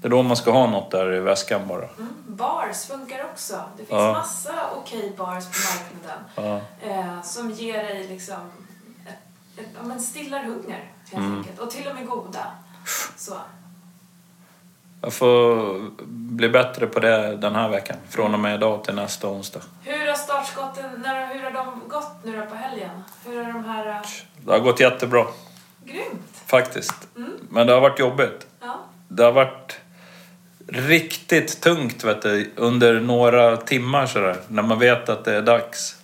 Det 0.00 0.08
är 0.08 0.10
då 0.10 0.22
man 0.22 0.36
ska 0.36 0.50
ha 0.50 0.66
något 0.70 0.90
där 0.90 1.12
i 1.14 1.20
väskan 1.20 1.68
bara. 1.68 1.84
Mm. 1.98 2.08
Bars 2.26 2.86
funkar 2.86 3.24
också. 3.32 3.54
Det 3.76 3.84
finns 3.84 3.90
Ja. 3.90 4.12
massa 4.12 4.52
okej 4.76 5.12
bars 5.18 5.44
på 5.44 5.58
marknaden 5.72 6.24
Ja. 6.82 6.88
eh, 6.90 7.22
som 7.22 7.50
ger 7.50 7.82
dig 7.82 8.06
liksom 8.08 8.50
ett, 9.06 9.60
ett, 9.60 9.66
men 9.84 10.00
stillar 10.00 10.44
hunger 10.44 10.90
helt 11.04 11.14
Mm. 11.26 11.38
enkelt. 11.38 11.58
Och 11.58 11.70
till 11.70 11.88
och 11.88 11.94
med 11.94 12.06
goda. 12.06 12.46
Så. 13.16 13.34
Jag 15.02 15.12
får 15.12 15.80
bli 16.08 16.48
bättre 16.48 16.86
på 16.86 17.00
det 17.00 17.36
den 17.36 17.54
här 17.54 17.68
veckan. 17.68 17.96
Från 18.10 18.34
och 18.34 18.40
med 18.40 18.54
idag 18.54 18.84
till 18.84 18.94
nästa 18.94 19.28
onsdag. 19.28 19.60
Hur 19.84 20.06
har 20.08 20.14
startskotten, 20.14 20.84
när, 21.02 21.26
hur 21.34 21.42
har 21.42 21.50
de 21.50 21.82
gått 21.88 22.12
nu 22.24 22.36
då 22.40 22.46
på 22.46 22.54
helgen? 22.54 22.90
Hur 23.26 23.44
har 23.44 23.52
de 23.52 23.64
här... 23.64 23.86
Uh, 23.88 23.96
Det 24.44 24.52
har 24.52 24.58
gått 24.58 24.80
jättebra, 24.80 25.24
grymt! 25.84 26.42
faktiskt. 26.46 26.94
Men 27.50 27.66
det 27.66 27.72
har 27.72 27.80
varit 27.80 27.98
jobbigt. 27.98 28.46
Ja. 28.60 28.78
Det 29.08 29.22
har 29.24 29.32
varit 29.32 29.80
riktigt 30.68 31.60
tungt 31.60 32.04
vet 32.04 32.22
du, 32.22 32.52
under 32.56 33.00
några 33.00 33.56
timmar 33.56 34.06
sådär. 34.06 34.36
När 34.48 34.62
man 34.62 34.78
vet 34.78 35.08
att 35.08 35.24
det 35.24 35.36
är 35.36 35.42
dags. 35.42 35.96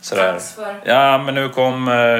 Sådär. 0.00 0.32
Dags 0.32 0.54
för- 0.54 0.82
Ja, 0.84 1.18
men 1.18 1.34
nu 1.34 1.48
kommer 1.48 2.18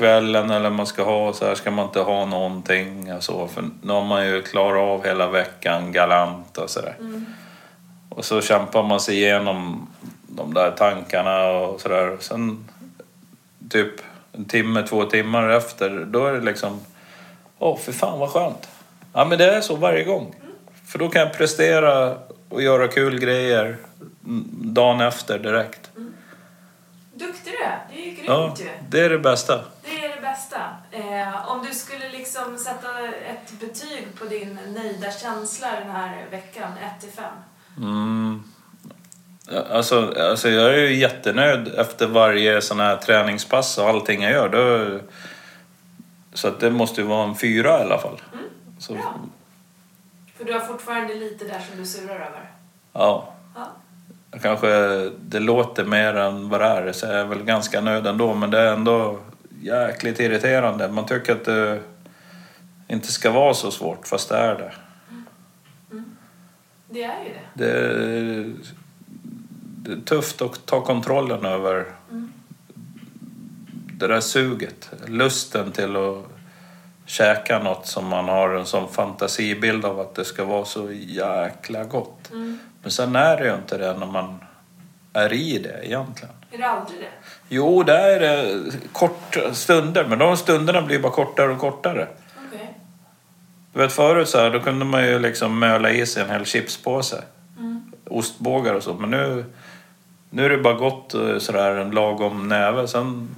kvällen 0.00 0.50
eller 0.50 0.70
man 0.70 0.86
ska 0.86 1.04
ha 1.04 1.32
så 1.32 1.46
här 1.46 1.54
ska 1.54 1.70
man 1.70 1.86
inte 1.86 2.00
ha 2.00 2.26
någonting 2.26 3.12
och 3.14 3.22
så. 3.22 3.48
För 3.48 3.64
nu 3.82 3.92
har 3.92 4.04
man 4.04 4.26
ju 4.26 4.42
klarat 4.42 4.80
av 4.80 5.04
hela 5.04 5.30
veckan 5.30 5.92
galant 5.92 6.58
och 6.58 6.70
sådär. 6.70 6.96
Och 8.08 8.24
så 8.24 8.40
kämpar 8.40 8.82
man 8.82 9.00
sig 9.00 9.16
igenom 9.16 9.88
de 10.28 10.54
där 10.54 10.70
tankarna 10.70 11.46
och 11.46 11.80
sådär. 11.80 12.16
Sen 12.20 12.68
typ 13.70 13.92
en 14.32 14.44
timme, 14.44 14.82
två 14.82 15.04
timmar 15.04 15.48
efter, 15.48 16.04
då 16.10 16.26
är 16.26 16.32
det 16.32 16.40
liksom 16.40 16.80
Åh, 17.58 17.78
för 17.78 17.92
fan 17.92 18.18
vad 18.18 18.28
skönt. 18.28 18.68
Ja, 19.12 19.24
men 19.24 19.38
det 19.38 19.54
är 19.54 19.60
så 19.60 19.76
varje 19.76 20.04
gång. 20.04 20.34
För 20.86 20.98
då 20.98 21.08
kan 21.08 21.22
jag 21.22 21.32
prestera 21.32 22.18
och 22.48 22.62
göra 22.62 22.88
kul 22.88 23.18
grejer 23.18 23.76
mm, 24.24 24.44
dagen 24.50 25.00
efter 25.00 25.38
direkt. 25.38 25.90
Duktig 27.14 27.52
du 27.52 27.64
är. 27.64 27.78
Det 27.92 28.00
är 28.02 28.04
ju 28.04 28.10
grymt 28.10 28.26
Ja, 28.26 28.54
ju. 28.58 28.68
det 28.88 29.00
är 29.00 29.10
det 29.10 29.18
bästa. 29.18 29.60
Bästa. 30.50 30.76
Eh, 30.90 31.50
om 31.50 31.66
du 31.66 31.74
skulle 31.74 32.08
liksom 32.08 32.58
sätta 32.58 32.88
ett 33.08 33.60
betyg 33.60 34.08
på 34.18 34.24
din 34.24 34.58
nöjda 34.68 35.10
känsla 35.10 35.68
den 35.80 35.90
här 35.90 36.26
veckan, 36.30 36.72
1 36.96 37.00
till 37.00 37.10
5. 37.10 37.24
Mm. 37.78 38.42
Alltså, 39.70 40.14
alltså 40.30 40.48
jag 40.48 40.74
är 40.74 40.78
ju 40.78 40.94
jättenöjd 40.94 41.68
efter 41.68 42.06
varje 42.06 42.62
sån 42.62 42.80
här 42.80 42.96
träningspass 42.96 43.78
och 43.78 43.88
allting 43.88 44.22
jag 44.22 44.32
gör. 44.32 44.48
Då, 44.48 44.98
så 46.32 46.48
att 46.48 46.60
det 46.60 46.70
måste 46.70 47.00
ju 47.00 47.06
vara 47.06 47.28
en 47.28 47.36
fyra 47.36 47.78
i 47.78 47.82
alla 47.82 47.98
fall. 47.98 48.20
Så, 48.78 48.92
Bra. 48.92 49.14
För 50.36 50.44
du 50.44 50.52
har 50.52 50.60
fortfarande 50.60 51.14
lite 51.14 51.44
där 51.44 51.60
som 51.70 51.78
du 51.78 51.86
surar 51.86 52.14
över. 52.14 52.50
ja. 52.92 53.34
Ja. 53.54 53.66
Kanske 54.42 54.68
det 55.20 55.40
låter 55.40 55.84
mer 55.84 56.14
än 56.14 56.48
vad 56.48 56.60
det 56.60 56.66
är, 56.66 56.92
så 56.92 57.06
jag 57.06 57.14
är 57.14 57.24
väl 57.24 57.42
ganska 57.42 57.80
nöjd 57.80 58.06
ändå. 58.06 58.34
Men 58.34 58.50
det 58.50 58.58
är 58.58 58.72
ändå 58.72 59.18
jäkligt 59.62 60.20
irriterande. 60.20 60.88
Man 60.88 61.06
tycker 61.06 61.32
att 61.32 61.44
det 61.44 61.80
inte 62.88 63.12
ska 63.12 63.30
vara 63.30 63.54
så 63.54 63.70
svårt, 63.70 64.06
fast 64.06 64.28
det 64.28 64.36
är 64.36 64.54
det. 64.54 64.72
Det 66.88 67.02
är 67.02 67.24
ju 67.24 67.30
det. 67.30 67.64
Det 67.64 67.70
är, 67.70 68.52
det 69.56 69.92
är 69.92 70.00
tufft 70.00 70.42
att 70.42 70.66
ta 70.66 70.80
kontrollen 70.80 71.44
över 71.44 71.86
det 74.00 74.06
där 74.06 74.20
suget. 74.20 74.90
Lusten 75.06 75.72
till 75.72 75.96
att 75.96 76.24
käka 77.06 77.58
något 77.58 77.86
som 77.86 78.06
man 78.06 78.24
har 78.24 78.54
en 78.54 78.66
sån 78.66 78.88
fantasibild 78.88 79.84
av 79.84 80.00
att 80.00 80.14
det 80.14 80.24
ska 80.24 80.44
vara 80.44 80.64
så 80.64 80.92
jäkla 80.92 81.84
gott. 81.84 82.30
Men 82.82 82.90
sen 82.90 83.16
är 83.16 83.36
det 83.36 83.46
ju 83.46 83.54
inte 83.54 83.78
det 83.78 83.98
när 83.98 84.06
man 84.06 84.38
är 85.12 85.32
i 85.32 85.58
det 85.58 85.86
egentligen. 85.86 86.34
Är 86.50 86.58
det 86.58 86.66
aldrig 86.66 87.00
det? 87.00 87.10
Jo, 87.48 87.82
det 87.82 87.96
är 87.96 88.20
det 88.20 88.62
korta 88.92 89.54
stunder, 89.54 90.04
men 90.04 90.18
de 90.18 90.36
stunderna 90.36 90.82
blir 90.82 90.98
bara 90.98 91.12
kortare 91.12 91.52
och 91.52 91.58
kortare. 91.58 92.08
Okej. 92.46 92.74
Du 93.72 93.78
vet 93.78 93.92
förut 93.92 94.28
så 94.28 94.38
här, 94.38 94.50
då 94.50 94.60
kunde 94.60 94.84
man 94.84 95.06
ju 95.06 95.18
liksom 95.18 95.58
möla 95.58 95.90
i 95.90 96.06
sig 96.06 96.22
en 96.22 96.30
hel 96.30 96.44
chipspåse. 96.44 97.24
Ostbågar 98.04 98.74
och 98.74 98.82
så. 98.82 98.94
Men 98.94 99.10
nu, 99.10 99.44
nu 100.30 100.44
är 100.44 100.50
det 100.50 100.58
bara 100.58 100.74
gott 100.74 101.14
eh, 101.14 101.38
sådär 101.38 101.76
en 101.76 101.90
lagom 101.90 102.48
näve. 102.48 102.88
Sen 102.88 103.28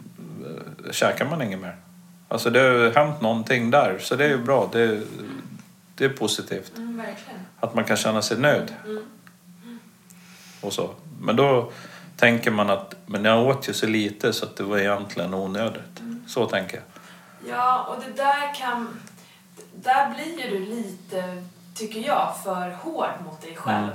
äh, 0.87 0.93
käkar 0.93 1.25
man 1.25 1.43
inget 1.43 1.61
mer. 1.61 1.77
Alltså 2.29 2.51
det 2.51 2.61
har 2.61 3.05
hänt 3.05 3.21
någonting 3.21 3.71
där. 3.71 3.99
Så 3.99 4.17
det 4.17 4.25
är 4.25 4.29
ju 4.29 4.39
bra. 4.39 4.69
Det, 4.73 5.01
det 5.95 6.05
är 6.05 6.09
positivt. 6.09 6.73
Mm, 6.77 6.97
verkligen. 6.97 7.41
Att 7.61 7.75
man 7.75 7.85
kan 7.85 7.97
känna 7.97 8.23
sig 8.23 8.39
nöjd. 8.39 8.75
Och 10.63 10.73
så. 10.73 10.91
Men 11.21 11.37
då 11.37 11.73
tänker 12.17 12.51
man 12.51 12.71
att 12.71 12.95
men 13.07 13.25
jag 13.25 13.47
åt 13.47 13.69
ju 13.69 13.75
så 13.75 13.87
lite 13.87 14.33
så 14.33 14.45
att 14.45 14.57
det 14.57 14.63
var 14.63 14.79
egentligen 14.79 15.35
onödigt. 15.35 16.01
Så 16.27 16.47
tänker 16.47 16.77
jag. 16.77 16.85
Ja, 17.57 17.87
och 17.89 18.03
det 18.05 18.23
där 18.23 18.55
kan... 18.55 19.01
Där 19.75 20.15
blir 20.15 20.45
ju 20.45 20.59
du 20.59 20.67
lite, 20.67 21.43
tycker 21.75 22.01
jag, 22.01 22.37
för 22.45 22.71
hård 22.71 23.11
mot 23.25 23.43
dig 23.43 23.57
själv. 23.57 23.91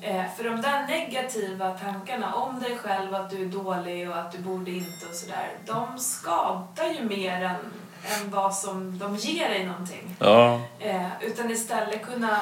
Eh, 0.00 0.24
för 0.36 0.44
de 0.44 0.60
där 0.60 0.86
negativa 0.86 1.70
tankarna 1.70 2.34
om 2.34 2.60
dig 2.60 2.78
själv, 2.78 3.14
att 3.14 3.30
du 3.30 3.42
är 3.42 3.48
dålig 3.48 4.10
och 4.10 4.16
att 4.16 4.32
du 4.32 4.38
borde 4.38 4.70
inte 4.70 5.06
och 5.10 5.14
sådär, 5.14 5.48
de 5.66 5.98
skadar 5.98 6.86
ju 6.98 7.04
mer 7.04 7.42
än, 7.42 7.72
än 8.04 8.30
vad 8.30 8.54
som 8.54 8.98
de 8.98 9.16
ger 9.16 9.48
dig 9.48 9.66
någonting. 9.66 10.16
Ja, 10.18 10.60
Eh, 10.78 11.06
utan 11.20 11.50
istället 11.50 12.06
kunna 12.06 12.40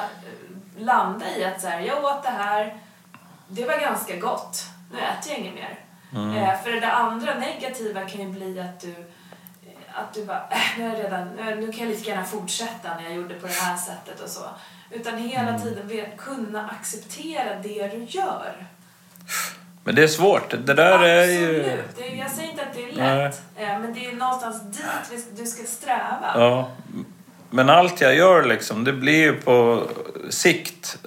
landa 0.77 1.25
i 1.37 1.43
att 1.43 1.61
så 1.61 1.67
här, 1.67 1.81
jag 1.81 2.03
åt 2.03 2.23
det 2.23 2.29
här, 2.29 2.77
det 3.49 3.65
var 3.65 3.79
ganska 3.79 4.15
gott, 4.15 4.63
nu 4.91 4.97
äter 4.97 5.31
jag 5.31 5.39
inget 5.39 5.53
mer. 5.53 5.79
Eh, 6.13 6.63
för 6.63 6.71
det 6.71 6.79
där 6.79 6.91
andra 6.91 7.33
negativa 7.39 8.01
kan 8.01 8.21
ju 8.21 8.29
bli 8.29 8.59
att 8.59 8.79
du, 8.79 8.89
eh, 8.91 9.99
att 9.99 10.13
du 10.13 10.25
bara, 10.25 10.43
äh, 10.51 10.57
nu, 10.77 10.83
är 10.85 10.89
jag 10.95 11.03
redan, 11.03 11.27
nu 11.59 11.71
kan 11.71 11.79
jag 11.87 11.89
lika 11.97 12.09
gärna 12.09 12.23
fortsätta 12.25 12.95
när 12.95 13.03
jag 13.03 13.13
gjorde 13.13 13.33
på 13.39 13.47
det 13.47 13.53
här 13.53 13.77
sättet 13.77 14.21
och 14.23 14.29
så. 14.29 14.41
Utan 14.91 15.17
hela 15.17 15.49
Mm. 15.49 15.61
tiden 15.61 15.87
vet- 15.87 16.17
kunna 16.17 16.69
acceptera 16.69 17.55
det 17.63 17.87
du 17.87 18.03
gör. 18.19 18.67
Men 19.83 19.95
det 19.95 20.03
är 20.03 20.07
svårt. 20.07 20.49
Det 20.65 20.73
där 20.73 20.99
är 21.03 21.25
ju... 21.25 21.59
Absolut. 21.59 22.17
Jag 22.19 22.31
säger 22.31 22.49
inte 22.49 22.61
att 22.63 22.73
det 22.73 22.83
är 22.89 22.91
lätt, 22.91 23.41
eh, 23.55 23.79
men 23.79 23.93
det 23.93 24.05
är 24.05 24.13
någonstans 24.15 24.61
dit 24.61 25.25
du 25.37 25.45
ska 25.45 25.63
sträva. 25.63 26.31
Ja. 26.35 26.71
Men 27.49 27.69
allt 27.69 28.01
jag 28.01 28.15
gör 28.15 28.43
liksom, 28.43 28.83
det 28.83 28.93
blir 28.93 29.17
ju 29.17 29.33
på 29.41 29.83
sikt 30.29 30.97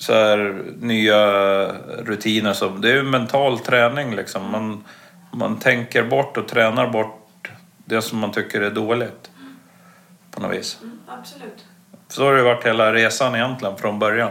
så 0.00 0.12
här 0.12 0.62
nya 0.78 1.66
rutiner. 1.98 2.52
Som, 2.52 2.80
det 2.80 2.90
är 2.90 2.94
ju 2.94 3.02
mental 3.02 3.58
träning 3.58 4.16
liksom. 4.16 4.50
Man, 4.50 4.84
man 5.32 5.58
tänker 5.58 6.02
bort 6.02 6.36
och 6.36 6.48
tränar 6.48 6.90
bort 6.90 7.50
det 7.84 8.02
som 8.02 8.18
man 8.18 8.32
tycker 8.32 8.60
är 8.60 8.70
dåligt. 8.70 9.30
På 10.30 10.40
något 10.40 10.56
vis. 10.56 10.78
Mm, 10.82 10.98
absolut. 11.06 11.64
Så 12.08 12.24
har 12.24 12.34
det 12.34 12.42
varit 12.42 12.66
hela 12.66 12.92
resan 12.92 13.34
egentligen 13.34 13.76
från 13.76 13.98
början. 13.98 14.30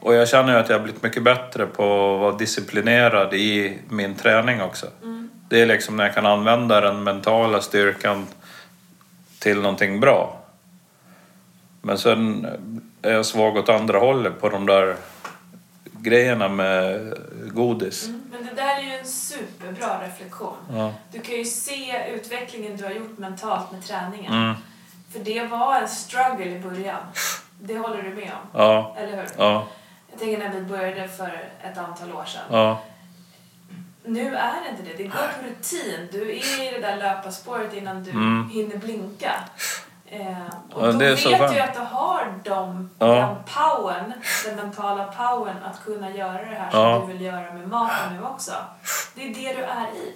Och 0.00 0.14
jag 0.14 0.28
känner 0.28 0.52
ju 0.52 0.58
att 0.58 0.68
jag 0.68 0.76
har 0.78 0.82
blivit 0.82 1.02
mycket 1.02 1.22
bättre 1.22 1.66
på 1.66 1.82
att 1.82 2.20
vara 2.20 2.36
disciplinerad 2.36 3.34
i 3.34 3.78
min 3.88 4.14
träning 4.14 4.62
också. 4.62 4.86
Det 5.48 5.62
är 5.62 5.66
liksom 5.66 5.96
när 5.96 6.04
jag 6.04 6.14
kan 6.14 6.26
använda 6.26 6.80
den 6.80 7.02
mentala 7.02 7.60
styrkan 7.60 8.26
till 9.38 9.60
någonting 9.60 10.00
bra. 10.00 10.37
Men 11.82 11.98
sen 11.98 12.46
är 13.02 13.12
jag 13.12 13.26
svag 13.26 13.56
åt 13.56 13.68
andra 13.68 13.98
hållet 13.98 14.40
på 14.40 14.48
de 14.48 14.66
där 14.66 14.96
grejerna 15.92 16.48
med 16.48 17.14
godis. 17.52 18.06
Mm, 18.06 18.22
men 18.32 18.46
det 18.46 18.54
där 18.62 18.78
är 18.78 18.82
ju 18.82 18.92
en 18.98 19.06
superbra 19.06 20.02
reflektion. 20.06 20.56
Ja. 20.72 20.92
Du 21.12 21.20
kan 21.20 21.34
ju 21.34 21.44
se 21.44 22.10
utvecklingen 22.14 22.76
du 22.76 22.84
har 22.84 22.90
gjort 22.90 23.18
mentalt 23.18 23.72
med 23.72 23.84
träningen. 23.84 24.32
Mm. 24.32 24.54
För 25.12 25.18
det 25.20 25.42
var 25.44 25.80
en 25.80 25.88
struggle 25.88 26.44
i 26.56 26.60
början. 26.60 27.00
Det 27.60 27.78
håller 27.78 28.02
du 28.02 28.10
med 28.14 28.30
om, 28.32 28.60
Ja. 28.60 28.94
eller 28.98 29.16
hur? 29.16 29.26
Ja. 29.38 29.66
Jag 30.10 30.20
tänker 30.20 30.38
när 30.38 30.54
vi 30.54 30.60
började 30.60 31.08
för 31.08 31.48
ett 31.62 31.78
antal 31.78 32.12
år 32.12 32.24
sedan. 32.24 32.42
Ja. 32.50 32.82
Nu 34.04 34.34
är 34.36 34.52
det 34.64 34.70
inte 34.70 34.82
det. 34.82 34.96
Det 35.02 35.08
går 35.08 35.10
på 35.40 35.46
rutin. 35.48 36.08
Du 36.12 36.30
är 36.30 36.68
i 36.68 36.70
det 36.74 36.80
där 36.86 36.96
löparspåret 36.96 37.74
innan 37.74 38.04
du 38.04 38.10
Mm. 38.10 38.50
hinner 38.52 38.76
blinka. 38.76 39.32
Eh, 40.10 40.36
och 40.72 40.86
Ja, 40.86 40.92
då 40.92 40.98
vet 40.98 41.18
så 41.18 41.28
du 41.28 41.34
att 41.34 41.74
du 41.74 41.80
har 41.80 42.32
de, 42.44 42.90
Ja. 42.98 43.06
den 43.06 43.36
powern, 43.54 44.12
den 44.44 44.56
mentala 44.56 45.04
powern 45.04 45.56
att 45.64 45.84
kunna 45.84 46.10
göra 46.10 46.32
det 46.32 46.56
här 46.58 46.70
som 46.70 46.80
Ja. 46.80 47.04
du 47.06 47.12
vill 47.12 47.22
göra 47.22 47.52
med 47.52 47.68
maten 47.68 48.16
nu 48.16 48.22
också. 48.22 48.52
Det 49.14 49.22
är 49.22 49.28
det 49.34 49.52
du 49.56 49.62
är 49.64 49.86
i. 49.96 50.14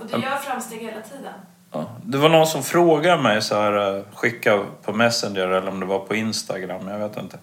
Och 0.00 0.06
du 0.06 0.12
gör 0.12 0.36
framsteg 0.36 0.78
hela 0.78 1.00
tiden. 1.00 1.32
Ja, 1.72 1.84
det 2.04 2.18
var 2.18 2.28
någon 2.28 2.46
som 2.46 2.62
frågade 2.62 3.22
mig 3.22 3.42
så 3.42 3.54
här, 3.60 3.96
eh, 3.98 4.02
skicka 4.14 4.64
på 4.82 4.92
Messenger 4.92 5.48
eller 5.48 5.68
om 5.68 5.80
det 5.80 5.86
var 5.86 5.98
på 5.98 6.14
Instagram, 6.14 6.88
jag 6.88 6.98
vet 6.98 7.16
inte. 7.16 7.38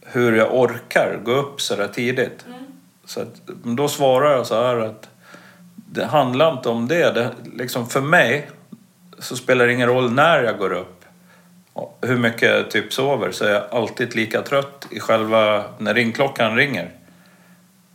Hur 0.00 0.36
jag 0.36 0.54
orkar 0.54 1.18
gå 1.24 1.32
upp 1.32 1.60
så 1.60 1.76
där 1.76 1.88
tidigt. 1.88 2.44
Mm. 2.46 2.64
Så 3.04 3.20
att, 3.22 3.46
då 3.64 3.88
svarar 3.88 4.32
jag 4.32 4.46
så 4.46 4.54
här 4.66 4.76
att 4.76 5.08
det 5.74 6.06
handlar 6.06 6.52
inte 6.52 6.68
om 6.68 6.88
det. 6.88 7.12
det 7.12 7.30
liksom 7.56 7.88
för 7.88 8.00
mig 8.00 8.50
så 9.20 9.36
spelar 9.36 9.66
det 9.66 9.72
ingen 9.72 9.88
roll 9.88 10.12
när 10.12 10.42
jag 10.42 10.58
går 10.58 10.72
upp. 10.72 11.04
Hur 12.02 12.16
mycket 12.16 12.42
jag 12.42 12.70
typ 12.70 12.92
sover 12.92 13.30
så 13.32 13.44
är 13.44 13.52
jag 13.52 13.62
alltid 13.70 14.16
lika 14.16 14.42
trött 14.42 14.86
i 14.90 15.00
själva, 15.00 15.64
när 15.78 15.94
ringklockan 15.94 16.56
ringer. 16.56 16.90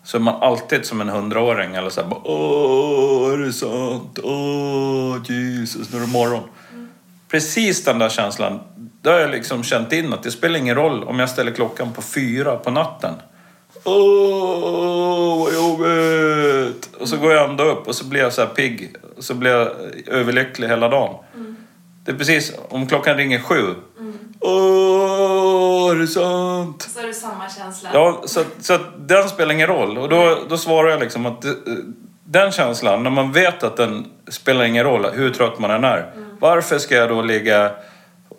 Så 0.04 0.18
är 0.18 0.22
man 0.22 0.42
alltid 0.42 0.86
som 0.86 1.02
en 1.02 1.10
hundraåring 1.10 1.76
eller 1.76 1.90
så 1.90 2.02
här, 2.02 2.10
bara, 2.10 2.22
Åh, 2.24 3.34
är 3.34 3.38
det 3.38 3.54
sant? 3.54 4.20
Åh, 4.24 5.18
Jesus, 5.32 5.92
nu 5.92 5.98
är 5.98 6.02
det 6.02 6.08
morgon. 6.08 6.44
Precis 7.28 7.84
den 7.84 8.00
där 8.00 8.10
känslan, 8.10 8.60
det 9.02 9.10
har 9.10 9.20
jag 9.20 9.32
liksom 9.32 9.64
känt 9.64 9.94
in 9.94 10.14
att 10.14 10.24
det 10.24 10.32
spelar 10.32 10.60
ingen 10.60 10.76
roll 10.76 11.04
om 11.04 11.20
jag 11.20 11.30
ställer 11.30 11.52
klockan 11.52 11.94
på 11.94 12.02
fyra 12.02 12.56
på 12.56 12.72
natten. 12.72 13.14
Åh, 13.84 15.40
vad 15.40 15.54
jobbigt! 15.54 16.90
Och 17.00 17.10
så 17.10 17.18
går 17.18 17.34
jag 17.34 17.50
ändå 17.50 17.64
upp 17.64 17.88
och 17.88 17.96
så 17.96 18.06
blir 18.06 18.22
jag 18.22 18.34
så 18.34 18.42
här 18.42 18.50
pigg. 18.50 18.96
Och 19.18 19.24
så 19.24 19.34
blir 19.34 19.52
jag 19.52 19.72
överlycklig 20.08 20.68
hela 20.68 20.90
dagen. 20.90 21.16
Det 22.06 22.12
är 22.12 22.16
precis, 22.16 22.54
om 22.70 22.88
klockan 22.88 23.18
ringer 23.18 23.40
sju. 23.40 23.76
Åh, 24.40 25.92
är 25.92 25.96
det 25.96 26.08
sant? 26.08 26.82
Så 26.94 27.00
är 27.00 27.08
det 27.08 27.14
samma 27.14 27.50
känsla. 27.50 27.90
Ja, 27.94 28.22
så, 28.26 28.44
så 28.62 28.74
att 28.74 29.08
den 29.08 29.30
spelar 29.30 29.54
ingen 29.54 29.68
roll. 29.68 29.98
Och 29.98 30.10
då, 30.10 30.38
då 30.50 30.58
svarar 30.58 30.90
jag 30.90 31.00
liksom 31.00 31.26
att 31.26 31.46
eh, 31.46 31.52
den 32.24 32.52
känslan, 32.52 33.04
när 33.04 33.10
man 33.10 33.32
vet 33.32 33.64
att 33.64 33.78
den 33.78 34.06
spelar 34.28 34.66
ingen 34.66 34.84
roll 34.84 35.06
hur 35.14 35.30
trött 35.30 35.60
man 35.60 35.72
än 35.72 35.84
är. 35.84 36.12
Varför 36.40 36.78
ska 36.78 36.96
jag 36.96 37.10
då 37.10 37.22
ligga 37.22 37.72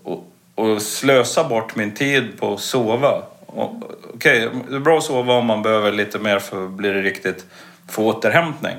och, 0.02 0.32
och 0.54 0.82
slösa 0.82 1.44
bort 1.44 1.76
min 1.76 1.94
tid 1.94 2.40
på 2.40 2.54
att 2.54 2.60
sova? 2.60 3.22
Okej, 3.56 4.50
det 4.68 4.76
är 4.76 4.80
bra 4.80 4.98
att 4.98 5.04
sova 5.04 5.34
om 5.34 5.46
man 5.46 5.62
behöver 5.62 5.92
lite 5.92 6.18
mer 6.18 6.38
för 6.38 6.64
att 6.64 6.70
bli 6.70 6.92
riktigt 6.92 7.46
få 7.90 8.06
återhämtning. 8.06 8.76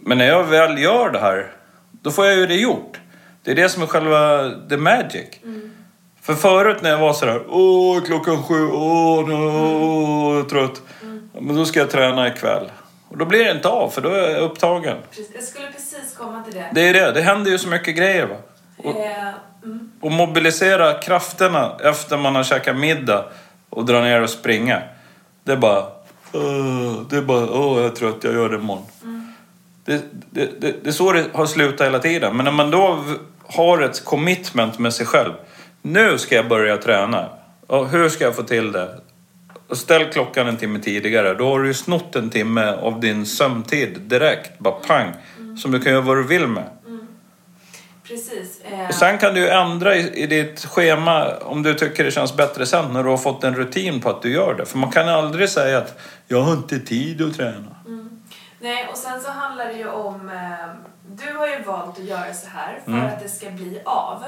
Men 0.00 0.18
när 0.18 0.26
jag 0.26 0.44
väl 0.44 0.78
gör 0.78 1.10
det 1.10 1.18
här, 1.18 1.52
då 1.90 2.10
får 2.10 2.26
jag 2.26 2.36
ju 2.36 2.46
det 2.46 2.54
gjort. 2.54 3.00
Det 3.42 3.50
är 3.50 3.54
det 3.54 3.68
som 3.68 3.82
är 3.82 3.86
själva 3.86 4.50
the 4.68 4.76
magic. 4.76 5.28
För 6.22 6.34
förut 6.34 6.82
när 6.82 6.90
jag 6.90 6.98
var 6.98 7.12
sådär, 7.12 7.42
åh 7.48 8.04
klockan 8.04 8.42
sju, 8.42 8.66
åh, 8.72 9.28
nu, 9.28 9.34
åh 9.34 10.34
jag 10.34 10.44
är 10.44 10.48
trött. 10.48 10.82
Men 11.40 11.56
då 11.56 11.64
ska 11.64 11.78
jag 11.80 11.90
träna 11.90 12.28
ikväll. 12.28 12.70
Och 13.08 13.18
då 13.18 13.24
blir 13.24 13.44
det 13.44 13.50
inte 13.50 13.68
av, 13.68 13.90
för 13.90 14.00
då 14.00 14.08
är 14.08 14.30
jag 14.30 14.42
upptagen. 14.42 14.96
Precis, 15.10 15.30
Jag 15.34 15.42
skulle 15.42 15.66
precis 15.66 16.16
komma 16.16 16.42
till 16.42 16.54
det. 16.54 16.70
Det 16.72 16.88
är 16.88 16.94
det, 16.94 17.12
det 17.12 17.20
händer 17.20 17.50
ju 17.50 17.58
så 17.58 17.68
mycket 17.68 17.96
grejer 17.96 18.26
va. 18.26 18.36
Och, 18.76 18.96
Eh, 18.96 19.28
mm. 19.64 19.92
och 20.00 20.12
mobilisera 20.12 20.94
krafterna 20.94 21.76
efter 21.84 22.16
man 22.16 22.34
har 22.34 22.42
käkat 22.44 22.76
middag 22.76 23.24
och 23.70 23.84
dra 23.84 24.00
ner 24.00 24.22
och 24.22 24.30
springa. 24.30 24.82
Det 25.44 25.52
är 25.52 25.56
bara, 25.56 25.84
det 27.10 27.16
är 27.16 27.22
bara, 27.22 27.50
åh 27.50 27.78
jag 27.78 27.86
är 27.86 27.90
trött, 27.90 28.24
jag 28.24 28.34
gör 28.34 28.48
det 28.48 28.56
imorgon. 28.56 28.86
Det, 29.84 30.02
det, 30.30 30.60
det, 30.60 30.84
det 30.84 30.88
är 30.88 30.92
så 30.92 31.12
det 31.12 31.24
har 31.32 31.46
slutat 31.46 31.86
hela 31.86 31.98
tiden. 31.98 32.36
Men 32.36 32.44
när 32.44 32.52
man 32.52 32.70
då 32.70 33.04
har 33.46 33.82
ett 33.82 34.04
commitment 34.04 34.78
med 34.78 34.94
sig 34.94 35.06
själv. 35.06 35.32
Nu 35.82 36.18
ska 36.18 36.34
jag 36.34 36.48
börja 36.48 36.76
träna. 36.76 37.28
Och 37.66 37.88
hur 37.88 38.08
ska 38.08 38.24
jag 38.24 38.36
få 38.36 38.42
till 38.42 38.72
det? 38.72 39.00
Och 39.68 39.76
ställ 39.76 40.04
klockan 40.04 40.46
en 40.46 40.56
timme 40.56 40.78
tidigare. 40.78 41.34
Då 41.34 41.48
har 41.48 41.60
du 41.60 41.66
ju 41.66 41.74
snott 41.74 42.16
en 42.16 42.30
timme 42.30 42.72
av 42.72 43.00
din 43.00 43.26
sömntid 43.26 44.00
direkt. 44.00 44.58
Bara 44.58 44.74
pang. 44.74 45.12
Som 45.62 45.70
du 45.70 45.80
kan 45.80 45.92
göra 45.92 46.02
vad 46.02 46.16
du 46.16 46.22
vill 46.22 46.46
med. 46.46 46.64
Precis. 48.08 48.60
Eh, 48.64 48.88
Och 48.88 48.94
sen 48.94 49.18
kan 49.18 49.34
du 49.34 49.48
ändra 49.50 49.96
i, 49.96 50.22
i 50.22 50.26
ditt 50.26 50.64
schema 50.64 51.36
om 51.36 51.62
du 51.62 51.74
tycker 51.74 52.04
det 52.04 52.10
känns 52.10 52.36
bättre 52.36 52.66
sen 52.66 52.92
när 52.92 53.04
du 53.04 53.10
har 53.10 53.16
fått 53.16 53.44
en 53.44 53.54
rutin 53.54 54.00
på 54.00 54.10
att 54.10 54.22
du 54.22 54.32
gör 54.32 54.54
det. 54.54 54.66
För 54.66 54.78
man 54.78 54.90
kan 54.90 55.08
aldrig 55.08 55.48
säga 55.48 55.78
att 55.78 55.98
jag 56.26 56.40
har 56.40 56.52
inte 56.52 56.78
tid 56.78 57.22
att 57.22 57.36
träna. 57.36 57.76
Nej, 58.60 58.88
och 58.90 58.96
sen 58.96 59.20
så 59.20 59.30
handlar 59.30 59.66
det 59.66 59.72
ju 59.72 59.88
om... 59.88 60.28
Eh, 60.28 60.68
du 61.10 61.36
har 61.38 61.46
ju 61.48 61.62
valt 61.62 61.98
att 61.98 62.04
göra 62.04 62.34
så 62.34 62.48
här 62.48 62.80
för 62.84 62.92
Mm. 62.92 63.06
att 63.06 63.22
det 63.22 63.28
ska 63.28 63.50
bli 63.50 63.80
av. 63.84 64.24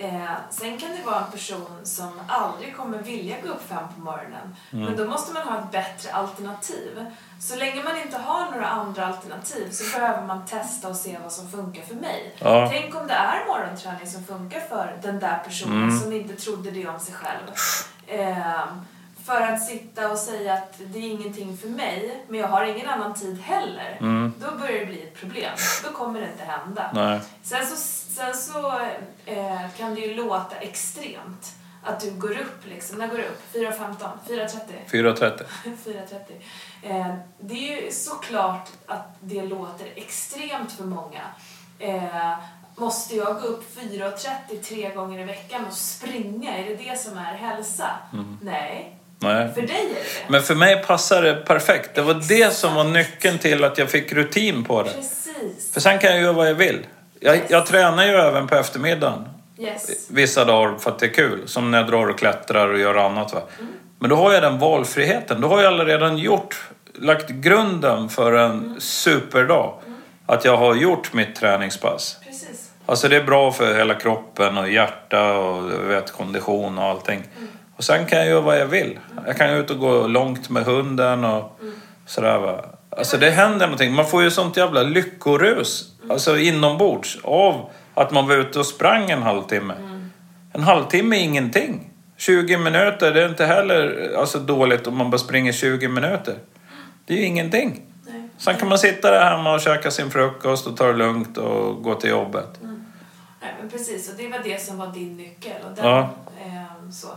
Eh, 0.00 0.30
sen 0.50 0.78
kan 0.78 0.90
det 0.90 1.02
vara 1.06 1.24
en 1.24 1.30
person 1.32 1.80
som 1.84 2.20
aldrig 2.28 2.76
kommer 2.76 2.98
vilja 2.98 3.36
gå 3.40 3.48
upp 3.48 3.68
fem 3.68 3.84
på 3.94 4.00
morgonen. 4.00 4.56
Mm. 4.72 4.84
Men 4.84 4.96
då 4.96 5.04
måste 5.04 5.32
man 5.32 5.42
ha 5.42 5.58
ett 5.58 5.70
bättre 5.70 6.12
alternativ. 6.12 7.06
Så 7.40 7.56
länge 7.56 7.82
man 7.84 7.96
inte 7.98 8.18
har 8.18 8.50
några 8.50 8.66
andra 8.66 9.06
alternativ 9.06 9.70
så 9.70 9.98
behöver 9.98 10.26
man 10.26 10.46
testa 10.46 10.88
och 10.88 10.96
se 10.96 11.18
vad 11.22 11.32
som 11.32 11.50
funkar 11.50 11.82
för 11.82 11.94
mig. 11.94 12.34
Ja. 12.38 12.68
Tänk 12.72 12.94
om 12.94 13.06
det 13.06 13.12
är 13.14 13.46
morgonträning 13.46 14.06
som 14.06 14.24
funkar 14.24 14.60
för 14.60 14.98
den 15.02 15.18
där 15.18 15.38
personen 15.44 15.82
Mm. 15.82 16.00
som 16.00 16.12
inte 16.12 16.34
trodde 16.36 16.70
det 16.70 16.88
om 16.88 17.00
sig 17.00 17.14
själv. 17.14 17.46
Ehm, 18.06 18.68
för 19.28 19.40
att 19.40 19.62
sitta 19.62 20.10
och 20.10 20.18
säga 20.18 20.54
att 20.54 20.80
det 20.86 20.98
är 20.98 21.10
ingenting 21.10 21.56
för 21.56 21.68
mig, 21.68 22.24
men 22.28 22.40
jag 22.40 22.48
har 22.48 22.64
ingen 22.64 22.88
annan 22.88 23.14
tid 23.14 23.40
heller. 23.40 23.96
Mm. 24.00 24.32
Då 24.40 24.58
börjar 24.58 24.80
det 24.80 24.86
bli 24.86 25.02
ett 25.02 25.14
problem. 25.14 25.52
Då 25.84 25.92
kommer 25.92 26.20
det 26.20 26.26
inte 26.26 26.44
hända. 26.44 26.90
Nej. 26.94 27.20
Sen 27.42 27.66
så, 27.66 27.76
sen 28.14 28.34
så 28.34 28.72
eh, 29.26 29.70
kan 29.76 29.94
det 29.94 30.00
ju 30.00 30.14
låta 30.14 30.56
extremt 30.56 31.52
att 31.84 32.00
du 32.00 32.10
går 32.10 32.30
upp 32.30 32.66
liksom. 32.68 32.98
När 32.98 33.08
går 33.08 33.16
du 33.16 33.24
upp? 33.24 33.54
4.15? 33.54 33.94
4.30? 34.28 34.58
4.30. 34.88 35.42
4.30. 35.84 36.10
Eh, 36.82 37.14
det 37.40 37.54
är 37.54 37.82
ju 37.82 37.92
såklart 37.92 38.68
att 38.86 39.16
det 39.20 39.42
låter 39.42 39.86
extremt 39.94 40.72
för 40.72 40.84
många. 40.84 41.22
Eh, 41.78 42.38
måste 42.76 43.16
jag 43.16 43.40
gå 43.40 43.46
upp 43.46 43.76
4.30 43.78 44.62
tre 44.62 44.94
gånger 44.94 45.20
i 45.20 45.24
veckan 45.24 45.66
och 45.66 45.72
springa? 45.72 46.58
Är 46.58 46.64
det 46.64 46.74
det 46.74 46.98
som 46.98 47.18
är 47.18 47.34
hälsa? 47.34 47.90
Nej, 48.42 48.97
Nej. 49.20 49.54
för 49.54 49.62
dig 49.62 49.70
är 49.70 49.88
det 49.88 49.94
det. 49.94 50.00
Men 50.28 50.42
för 50.42 50.54
mig 50.54 50.82
passar 50.82 51.22
det 51.22 51.34
perfekt. 51.34 51.90
Det 51.94 52.02
var 52.02 52.22
det 52.28 52.54
som 52.54 52.74
var 52.74 52.84
nyckeln 52.84 53.38
till 53.38 53.64
att 53.64 53.78
jag 53.78 53.90
fick 53.90 54.12
rutin 54.12 54.64
på 54.64 54.82
det. 54.82 54.90
Precis. 54.90 55.72
För 55.72 55.80
sen 55.80 55.98
kan 55.98 56.10
jag 56.10 56.20
göra 56.20 56.32
vad 56.32 56.48
jag 56.48 56.54
vill. 56.54 56.86
Jag, 57.20 57.40
jag 57.48 57.66
tränar 57.66 58.06
ju 58.06 58.12
även 58.12 58.46
på 58.46 58.54
eftermiddagen. 58.54 59.24
Yes. 59.58 60.08
Vissa 60.10 60.44
dagar 60.44 60.78
för 60.78 60.90
att 60.90 60.98
det 60.98 61.06
är 61.06 61.14
kul. 61.14 61.48
Som 61.48 61.70
när 61.70 61.78
jag 61.78 61.86
drar 61.86 62.06
och 62.06 62.18
klättrar 62.18 62.68
och 62.68 62.78
gör 62.78 62.94
annat. 62.94 63.32
Va? 63.32 63.42
Men 63.98 64.10
då 64.10 64.16
har 64.16 64.32
jag 64.32 64.42
den 64.42 64.58
valfriheten. 64.58 65.40
Då 65.40 65.48
har 65.48 65.62
jag 65.62 65.88
redan 65.88 66.18
gjort, 66.18 66.68
lagt 66.94 67.28
grunden 67.28 68.08
för 68.08 68.32
en 68.32 68.76
superdag. 68.80 69.74
att 70.26 70.44
jag 70.44 70.56
har 70.56 70.74
gjort 70.74 71.12
mitt 71.12 71.36
träningspass. 71.36 72.16
Precis. 72.24 72.70
Alltså 72.86 73.08
det 73.08 73.16
är 73.16 73.24
bra 73.24 73.52
för 73.52 73.74
hela 73.74 73.94
kroppen 73.94 74.58
och 74.58 74.70
hjärta 74.70 75.32
och 75.38 75.90
vet, 75.90 76.12
kondition 76.12 76.78
och 76.78 76.84
allting. 76.84 77.22
Och 77.78 77.84
sen 77.84 78.06
kan 78.06 78.18
jag 78.18 78.28
göra 78.28 78.40
vad 78.40 78.58
jag 78.60 78.66
vill. 78.66 78.98
Jag 79.26 79.36
kan 79.36 79.50
ut 79.50 79.70
och 79.70 79.78
gå 79.78 80.06
långt 80.06 80.50
med 80.50 80.64
hunden 80.64 81.24
och 81.24 81.60
sådär 82.06 82.38
va. 82.38 82.64
Alltså 82.90 83.16
det 83.16 83.30
händer 83.30 83.66
någonting. 83.66 83.92
Man 83.94 84.06
får 84.06 84.22
ju 84.22 84.30
sånt 84.30 84.56
jävla 84.56 84.82
lyckorus. 84.82 85.92
Alltså 86.10 86.38
inombords. 86.38 87.18
Av 87.22 87.70
att 87.94 88.10
man 88.10 88.28
var 88.28 88.34
ute 88.36 88.58
och 88.58 88.66
sprang 88.66 89.10
en 89.10 89.22
halvtimme. 89.22 89.74
En 90.52 90.62
halvtimme 90.62 91.16
är 91.16 91.20
ingenting. 91.20 91.90
20 92.16 92.58
minuter, 92.58 93.14
det 93.14 93.22
är 93.22 93.28
inte 93.28 93.46
heller 93.46 94.12
alltså, 94.18 94.38
dåligt 94.38 94.86
om 94.86 94.96
man 94.96 95.10
bara 95.10 95.18
springer 95.18 95.52
20 95.52 95.88
minuter. 95.88 96.34
Det 97.06 97.14
är 97.14 97.18
ju 97.18 97.24
ingenting. 97.24 97.82
Nej. 98.06 98.28
Sen 98.38 98.56
kan 98.56 98.68
man 98.68 98.78
sitta 98.78 99.10
där 99.10 99.24
hemma 99.36 99.54
och 99.54 99.60
käka 99.60 99.90
sin 99.90 100.10
frukost 100.10 100.66
och 100.66 100.76
ta 100.76 100.86
det 100.86 100.92
lugnt 100.92 101.38
och 101.38 101.82
gå 101.82 101.94
till 101.94 102.10
jobbet. 102.10 102.58
Nej, 103.40 103.54
men 103.60 103.70
precis, 103.70 104.10
och 104.10 104.14
det 104.18 104.28
var 104.28 104.38
det 104.44 104.62
som 104.62 104.78
var 104.78 104.86
din 104.86 105.16
nyckel. 105.16 105.52
Och 105.70 105.76
den, 105.76 105.84
Ja. 105.86 106.10
ehm, 106.44 106.92
så. 106.92 107.08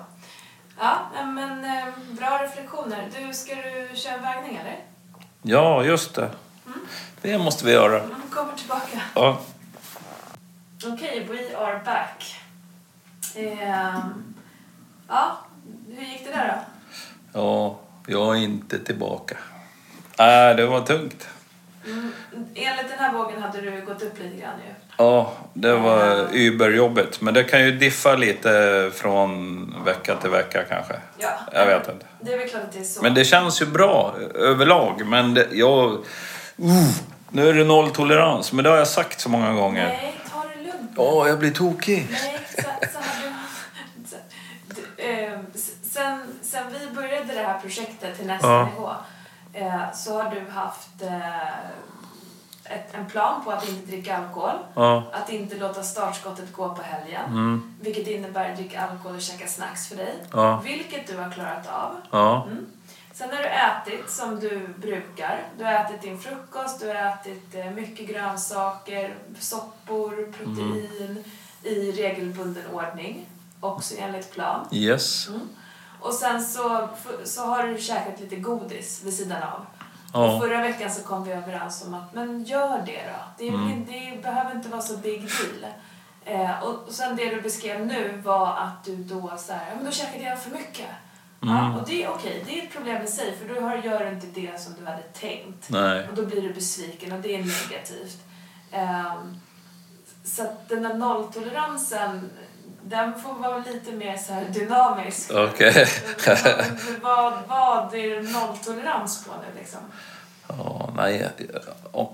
Ja, 0.84 1.00
men 1.26 1.65
ehm, 1.65 1.91
bra 2.10 2.44
reflektioner. 2.44 3.10
Du, 3.20 3.34
ska 3.34 3.56
du 3.56 3.96
köra 3.96 4.17
vägning 4.17 4.56
eller? 4.56 4.80
Ja, 5.41 5.84
just 5.84 6.15
det. 6.15 6.30
Det 7.22 7.38
måste 7.38 7.65
vi 7.65 7.72
göra. 7.72 8.00
Mm, 8.00 8.22
kommer 8.32 8.54
tillbaka. 8.54 9.02
Ja. 9.15 9.39
Okej, 10.86 11.28
we 11.30 11.58
are 11.58 11.82
back. 11.86 12.36
Ehm, 13.36 14.34
ja, 15.08 15.38
hur 15.88 16.04
gick 16.06 16.26
det 16.26 16.32
där 16.32 16.48
då? 16.58 17.39
ja, 17.39 17.80
jag 18.08 18.38
är 18.38 18.41
inte 18.41 18.80
tillbaka. 18.80 19.38
Nej, 20.17 20.56
det 20.56 20.65
var 20.65 20.82
tungt. 20.82 21.28
Här 23.02 23.14
vågen 23.14 23.42
hade 23.42 23.62
du 23.62 23.82
gått 23.86 24.02
upp 24.02 24.20
lite 24.20 24.38
grann 24.38 24.54
ju. 24.68 24.74
Ja, 24.98 25.34
det 25.54 25.74
var 25.76 26.28
überjobbigt. 26.34 27.22
Men 27.22 27.34
det 27.34 27.44
kan 27.44 27.66
ju 27.66 27.72
diffa 27.72 28.16
lite 28.16 28.92
från 28.96 29.84
vecka 29.86 30.16
till 30.16 30.30
vecka 30.30 30.64
kanske. 30.64 30.94
Ja. 31.18 31.30
Jag 31.54 31.66
vet 31.66 31.90
inte. 31.90 32.06
Det 32.22 32.34
är 32.34 32.38
väl 32.38 32.48
klart 32.50 32.64
att 32.64 32.72
det 32.74 32.80
är 32.80 32.84
så. 32.84 33.02
Men 33.04 33.14
det 33.14 33.26
känns 33.26 33.62
ju 33.62 33.66
bra 33.66 34.16
överlag. 34.36 35.06
Men 35.06 35.34
det, 35.34 35.48
jag... 35.52 35.92
Uh, 35.92 36.90
nu 37.30 37.50
är 37.50 37.54
det 37.54 37.64
nolltolerans. 37.64 38.54
Men 38.54 38.64
det 38.64 38.70
har 38.70 38.78
jag 38.78 38.88
sagt 38.88 39.20
så 39.22 39.30
många 39.30 39.54
gånger. 39.54 39.88
Nej, 39.88 40.16
ta 40.32 40.44
det 40.56 40.64
lugnt. 40.64 40.92
Åh, 40.98 41.28
jag 41.28 41.40
blir 41.40 41.52
tokig. 41.52 42.08
Nej, 42.12 42.40
så, 42.56 42.62
så 42.94 42.98
har 42.98 43.34
du, 44.98 45.04
eh, 45.04 45.40
s- 45.56 45.72
sen, 45.92 46.24
sen 46.42 46.64
vi 46.80 46.96
började 46.96 47.34
det 47.34 47.42
här 47.44 47.60
projektet 47.60 48.18
till 48.18 48.28
nästa 48.28 48.48
Ja. 48.48 48.66
nivå 48.66 48.90
eh, 49.54 49.92
så 49.94 50.22
har 50.22 50.32
du 50.36 50.52
haft 50.52 51.02
eh, 51.02 51.10
ett, 52.76 52.96
en 52.96 53.06
plan 53.06 53.44
på 53.44 53.52
att 53.52 53.70
inte 53.70 53.92
dricka 53.92 54.18
alkohol. 54.18 54.56
Ja. 54.74 55.04
Att 55.14 55.30
inte 55.30 55.58
låta 55.58 55.84
startskottet 55.84 56.54
gå 56.54 56.76
på 56.76 56.82
helgen. 56.82 57.26
Mm. 57.26 57.76
Vilket 57.82 58.08
innebär 58.08 58.52
att 58.52 58.58
dricka 58.58 58.82
alkohol 58.82 59.16
och 59.16 59.22
käka 59.22 59.48
snacks 59.48 59.88
för 59.88 59.96
dig. 59.96 60.16
Ja. 60.32 60.62
Vilket 60.64 61.08
du 61.08 61.18
har 61.18 61.32
klarat 61.32 61.68
av. 61.68 61.96
Ja. 62.12 62.46
Mm. 62.46 62.66
Sen 63.14 63.30
har 63.30 63.38
du 63.38 63.50
ätit 63.50 64.10
som 64.10 64.40
du 64.40 64.68
brukar. 64.78 65.44
Du 65.58 65.64
har 65.64 65.74
ätit 65.74 66.02
din 66.02 66.20
frukost, 66.20 66.80
du 66.80 66.88
har 66.88 66.96
ätit 66.96 67.56
eh, 67.56 67.72
mycket 67.72 68.08
grönsaker, 68.08 69.16
soppor, 69.40 70.34
protein 70.38 71.24
i 71.64 71.92
regelbunden 71.92 72.64
ordning. 72.74 73.26
Också 73.60 73.96
enligt 73.98 74.32
plan. 74.32 74.68
Yes. 74.72 75.28
Mm. 75.28 75.50
Och 76.00 76.14
sen 76.14 76.44
så, 76.44 76.90
så 77.24 77.46
har 77.46 77.68
du 77.68 77.78
käkat 77.78 78.20
lite 78.20 78.36
godis 78.36 79.02
vid 79.04 79.14
sidan 79.14 79.44
av. 79.44 79.66
Ja. 80.13 80.36
Och 80.36 80.41
förra 80.41 80.62
veckan 80.62 80.91
så 80.91 81.04
kom 81.04 81.24
vi 81.24 81.32
överens 81.32 81.84
om 81.88 81.93
att 81.93 82.13
men 82.13 82.43
gör 82.43 82.82
det 82.86 83.02
då. 83.06 83.19
Det, 83.38 83.47
är, 83.47 83.54
Mm. 83.54 83.86
det 83.86 84.21
behöver 84.24 84.52
inte 84.56 84.69
vara 84.69 84.82
så 84.82 84.97
big 84.97 85.21
deal. 85.21 85.71
Eh, 86.26 86.63
och, 86.63 86.91
sen 86.93 87.15
det 87.15 87.30
du 87.36 87.41
beskrev 87.41 87.86
nu 87.86 88.21
var 88.26 88.58
att 88.58 88.84
du 88.86 88.95
då 88.95 89.34
så 89.38 89.54
här, 89.54 89.76
men 89.76 89.86
då 89.86 89.91
käkade 89.91 90.24
jag 90.24 90.41
för 90.43 90.52
mycket. 90.52 90.89
Mm. 91.43 91.56
Ja, 91.56 91.76
och 91.80 91.88
det 91.88 92.04
är 92.04 92.10
okej, 92.10 92.43
det 92.47 92.60
är 92.60 92.63
ett 92.63 92.71
problem 92.74 93.04
i 93.04 93.08
sig 93.08 93.38
för 93.38 93.56
då 93.56 93.62
har- 93.62 93.76
gör 93.78 94.00
du 94.06 94.10
inte 94.12 94.28
det 94.41 94.62
som 94.62 94.74
du 94.80 94.86
hade 94.86 95.02
tänkt. 95.04 95.69
Nej. 95.69 96.08
Och 96.10 96.15
då 96.15 96.26
blir 96.26 96.41
du 96.41 96.54
besviken 96.54 97.12
och 97.12 97.19
det 97.21 97.36
är 97.36 97.38
negativt. 97.38 98.17
Ehm, 98.71 99.38
så 100.24 100.41
att 100.43 100.69
den 100.69 100.84
där 100.84 100.93
nolltoleransen, 100.93 102.30
den 102.84 103.22
får 103.22 103.34
vara 103.34 103.58
lite 103.58 103.91
mer 103.91 104.17
så 104.17 104.34
dynamisk. 104.60 105.32
Okej. 105.34 105.88
vad, 107.02 107.34
vad 107.48 107.96
är 107.96 108.10
det 108.10 108.22
nolltolerans 108.22 109.26
på 109.26 109.32
nu 109.32 109.60
liksom? 109.60 109.80
Ja, 110.48 110.89
nej. 110.98 111.30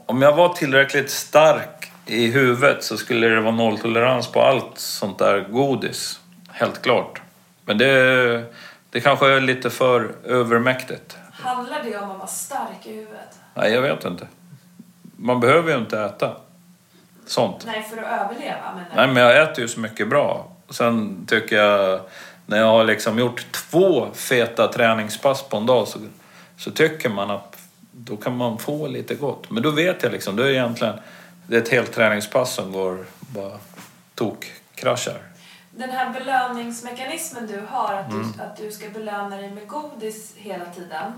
Om 0.05 0.21
jag 0.21 0.35
var 0.35 0.49
tillräckligt 0.53 1.11
stark 1.11 1.91
i 2.05 2.31
huvudet 2.31 2.83
så 2.83 2.97
skulle 2.97 3.27
det 3.27 3.41
vara 3.41 3.55
nolltolerans 3.55 4.31
på 4.31 4.41
allt 4.41 4.77
sånt 4.79 5.19
där 5.19 5.39
godis. 5.39 6.19
Helt 6.51 6.81
klart. 6.81 7.21
Men 7.65 7.77
det, 7.77 8.43
det 8.89 9.01
kanske 9.01 9.33
är 9.33 9.41
lite 9.41 9.69
för 9.69 10.15
övermäktigt. 10.25 11.17
Handlar 11.31 11.83
det 11.83 11.97
om 11.97 12.11
att 12.11 12.17
vara 12.17 12.27
stark 12.27 12.85
i 12.85 12.93
huvudet? 12.93 13.39
Nej, 13.53 13.73
jag 13.73 13.81
vet 13.81 14.05
inte. 14.05 14.27
Man 15.01 15.39
behöver 15.39 15.71
ju 15.71 15.77
inte 15.77 15.99
äta 15.99 16.35
sånt. 17.25 17.63
Nej, 17.65 17.83
för 17.83 17.97
att 17.97 18.21
överleva 18.21 18.73
menar 18.73 18.95
Nej, 18.95 19.07
men 19.07 19.23
jag 19.23 19.43
äter 19.43 19.59
ju 19.59 19.67
så 19.67 19.79
mycket 19.79 20.09
bra. 20.09 20.56
Sen 20.69 21.25
tycker 21.29 21.55
jag, 21.55 22.01
när 22.45 22.57
jag 22.57 22.65
har 22.67 22.83
liksom 22.83 23.19
gjort 23.19 23.45
två 23.51 24.07
feta 24.13 24.67
träningspass 24.67 25.43
på 25.43 25.57
en 25.57 25.65
dag 25.65 25.87
så, 25.87 25.99
så 26.57 26.71
tycker 26.71 27.09
man 27.09 27.31
att 27.31 27.57
då 27.91 28.17
kan 28.17 28.37
man 28.37 28.59
få 28.59 28.87
lite 28.87 29.15
gott. 29.15 29.49
Men 29.49 29.63
då 29.63 29.71
vet 29.71 30.03
jag 30.03 30.11
liksom, 30.11 30.35
då 30.35 30.43
är 30.43 30.47
det 30.47 30.53
egentligen 30.53 30.93
det 31.47 31.55
är 31.57 31.61
ett 31.61 31.69
helt 31.69 31.93
träningspass 31.93 32.53
som 32.53 32.71
går 32.71 33.05
bara 33.19 33.57
tokkraschar. 34.15 35.17
Den 35.71 35.89
här 35.89 36.09
belöningsmekanismen 36.13 37.47
du 37.47 37.61
har, 37.69 37.93
att, 37.93 38.11
Mm. 38.11 38.31
du, 38.37 38.43
att 38.43 38.57
du 38.57 38.71
ska 38.71 38.89
belöna 38.89 39.37
dig 39.37 39.51
med 39.51 39.67
godis 39.67 40.33
hela 40.35 40.65
tiden. 40.65 41.11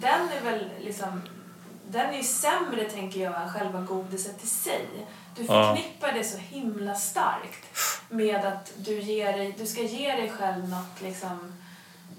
Den 0.00 0.28
är 0.40 0.44
väl 0.50 0.64
liksom... 0.80 1.22
Den 1.88 2.06
är 2.10 2.16
ju 2.16 2.22
sämre, 2.22 2.84
tänker 2.84 3.20
jag, 3.20 3.42
än 3.42 3.48
själva 3.52 3.80
godiset 3.80 4.44
i 4.44 4.46
sig. 4.46 4.86
Du 5.36 5.42
Ja. 5.44 5.74
förknippar 5.74 6.12
det 6.12 6.24
så 6.24 6.38
himla 6.38 6.94
starkt 6.94 7.78
med 8.12 8.44
att 8.44 8.72
du, 8.76 9.00
ger 9.00 9.32
dig, 9.32 9.54
du 9.58 9.66
ska 9.66 9.82
ge 9.82 10.12
dig 10.12 10.30
själv 10.30 10.68
något, 10.68 11.00
liksom, 11.02 11.52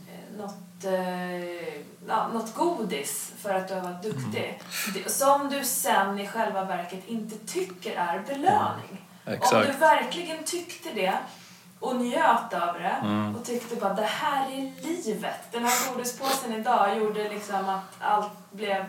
eh, 0.07 0.37
något, 0.41 0.83
eh, 0.85 1.73
ja, 2.07 2.27
något 2.33 2.55
godis 2.55 3.31
för 3.37 3.53
att 3.53 3.67
du 3.67 3.73
har 3.73 3.81
varit 3.81 4.03
duktig. 4.03 4.61
Det- 4.93 5.09
Som 5.11 5.49
du 5.49 5.63
sen 5.63 6.19
i 6.19 6.27
själva 6.27 6.65
verket 6.65 7.07
inte 7.07 7.37
tycker 7.37 7.95
är 7.95 8.19
belöning. 8.27 9.05
Om 9.25 9.33
Exakt. 9.33 9.67
du 9.67 9.73
verkligen 9.77 10.43
tyckte 10.43 10.89
det 10.95 11.13
och 11.79 11.95
njöt 11.95 12.53
av 12.53 12.73
det 12.73 12.95
Mm. 13.01 13.35
och 13.35 13.45
tyckte 13.45 13.75
bara 13.75 13.93
det 13.93 14.01
här 14.05 14.45
är 14.51 14.71
livet. 14.83 15.51
Den 15.51 15.65
här 15.65 15.93
godispåsen 15.93 16.53
idag 16.53 16.97
gjorde 16.97 17.29
liksom 17.29 17.69
att 17.69 17.95
allt 17.99 18.51
blev 18.51 18.85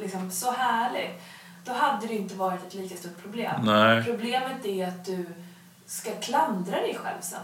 liksom 0.00 0.30
så 0.30 0.50
härligt. 0.52 1.22
Då 1.64 1.72
hade 1.72 2.06
det 2.06 2.14
inte 2.14 2.34
varit 2.34 2.66
ett 2.66 2.74
lika 2.74 2.96
stort 2.96 3.22
problem. 3.22 3.60
Nej. 3.64 4.04
Problemet 4.04 4.64
är 4.64 4.88
att 4.88 5.04
du 5.04 5.26
ska 5.86 6.10
klandra 6.20 6.76
dig 6.76 6.98
själv 7.02 7.20
sen. 7.20 7.38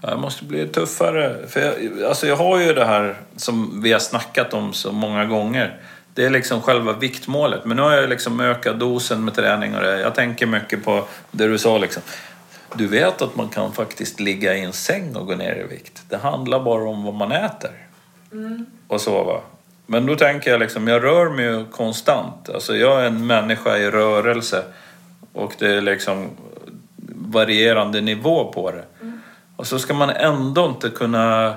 Jag 0.00 0.18
måste 0.18 0.44
bli 0.44 0.68
tuffare. 0.68 1.46
För 1.48 1.60
jag, 1.60 2.02
alltså 2.02 2.26
jag 2.26 2.36
har 2.36 2.60
ju 2.60 2.72
det 2.72 2.84
här 2.84 3.16
som 3.36 3.82
vi 3.82 3.92
har 3.92 4.00
snackat 4.00 4.54
om 4.54 4.72
så 4.72 4.92
många 4.92 5.24
gånger. 5.24 5.80
Det 6.14 6.24
är 6.24 6.30
liksom 6.30 6.62
själva 6.62 6.92
viktmålet. 6.92 7.64
Men 7.64 7.76
nu 7.76 7.82
har 7.82 7.92
jag 7.92 8.08
liksom 8.08 8.40
ökat 8.40 8.80
dosen 8.80 9.24
med 9.24 9.34
träning 9.34 9.74
och 9.74 9.82
det. 9.82 10.00
Jag 10.00 10.14
tänker 10.14 10.46
mycket 10.46 10.84
på 10.84 11.04
det 11.30 11.46
du 11.46 11.58
sa 11.58 11.78
liksom. 11.78 12.02
Du 12.74 12.86
vet 12.86 13.22
att 13.22 13.36
man 13.36 13.48
kan 13.48 13.72
faktiskt 13.72 14.20
ligga 14.20 14.54
i 14.54 14.60
en 14.60 14.72
säng 14.72 15.16
och 15.16 15.26
gå 15.26 15.34
ner 15.34 15.54
i 15.54 15.74
vikt. 15.74 16.02
Det 16.08 16.16
handlar 16.16 16.60
bara 16.60 16.88
om 16.88 17.04
vad 17.04 17.14
man 17.14 17.32
äter. 17.32 17.70
Och 18.88 19.00
sova. 19.00 19.40
Men 19.86 20.06
då 20.06 20.16
tänker 20.16 20.50
jag 20.50 20.60
liksom, 20.60 20.88
jag 20.88 21.04
rör 21.04 21.30
mig 21.30 21.44
ju 21.44 21.64
konstant. 21.64 22.48
Alltså 22.48 22.76
jag 22.76 23.02
är 23.02 23.06
en 23.06 23.26
människa 23.26 23.76
i 23.76 23.90
rörelse. 23.90 24.62
Och 25.32 25.52
det 25.58 25.74
är 25.74 25.80
liksom 25.80 26.30
varierande 27.30 28.00
nivå 28.00 28.52
på 28.52 28.70
det. 28.70 28.84
Och 29.56 29.66
så 29.66 29.78
ska 29.78 29.94
man 29.94 30.10
ändå 30.10 30.66
inte 30.66 30.90
kunna 30.90 31.56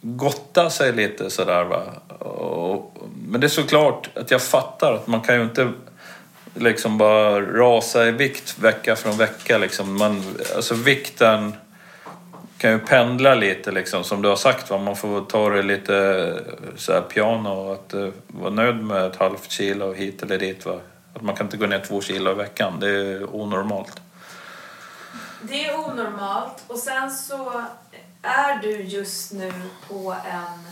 gotta 0.00 0.70
sig 0.70 0.92
lite 0.92 1.30
sådär 1.30 1.64
va. 1.64 1.82
Och, 2.26 2.96
men 3.28 3.40
det 3.40 3.46
är 3.46 3.48
såklart 3.48 4.10
att 4.14 4.30
jag 4.30 4.42
fattar 4.42 4.92
att 4.92 5.06
man 5.06 5.20
kan 5.20 5.36
ju 5.36 5.42
inte 5.42 5.72
liksom 6.54 6.98
bara 6.98 7.40
rasa 7.40 8.08
i 8.08 8.10
vikt 8.10 8.58
vecka 8.58 8.96
från 8.96 9.16
vecka 9.16 9.58
liksom. 9.58 9.98
Man, 9.98 10.22
alltså 10.56 10.74
vikten 10.74 11.52
kan 12.58 12.72
ju 12.72 12.78
pendla 12.78 13.34
lite 13.34 13.72
liksom 13.72 14.04
som 14.04 14.22
du 14.22 14.28
har 14.28 14.36
sagt 14.36 14.70
va. 14.70 14.78
Man 14.78 14.96
får 14.96 15.20
ta 15.20 15.48
det 15.48 15.62
lite 15.62 16.34
så 16.76 16.92
här 16.92 17.00
piano 17.00 17.48
och 17.48 17.72
att 17.72 17.94
uh, 17.94 18.08
vara 18.26 18.50
nöjd 18.50 18.84
med 18.84 19.04
ett 19.04 19.16
halvt 19.16 19.50
kilo 19.50 19.92
hit 19.92 20.22
eller 20.22 20.38
dit 20.38 20.66
va. 20.66 20.80
Att 21.18 21.24
man 21.24 21.36
kan 21.36 21.46
inte 21.46 21.56
gå 21.56 21.66
ner 21.66 21.84
två 21.88 22.00
kilo 22.00 22.30
i 22.30 22.34
veckan. 22.34 22.80
Det 22.80 22.88
är 22.88 23.36
onormalt. 23.36 24.00
Det 25.42 25.66
är 25.66 25.78
onormalt 25.78 26.64
och 26.66 26.78
sen 26.78 27.10
så 27.10 27.64
är 28.22 28.62
du 28.62 28.82
just 28.82 29.32
nu 29.32 29.52
på 29.88 30.16
en 30.26 30.64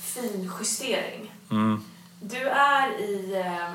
fin 0.00 0.52
justering. 0.60 1.34
Mm. 1.50 1.84
Du 2.20 2.48
är 2.48 3.00
i, 3.00 3.34
eh, 3.34 3.70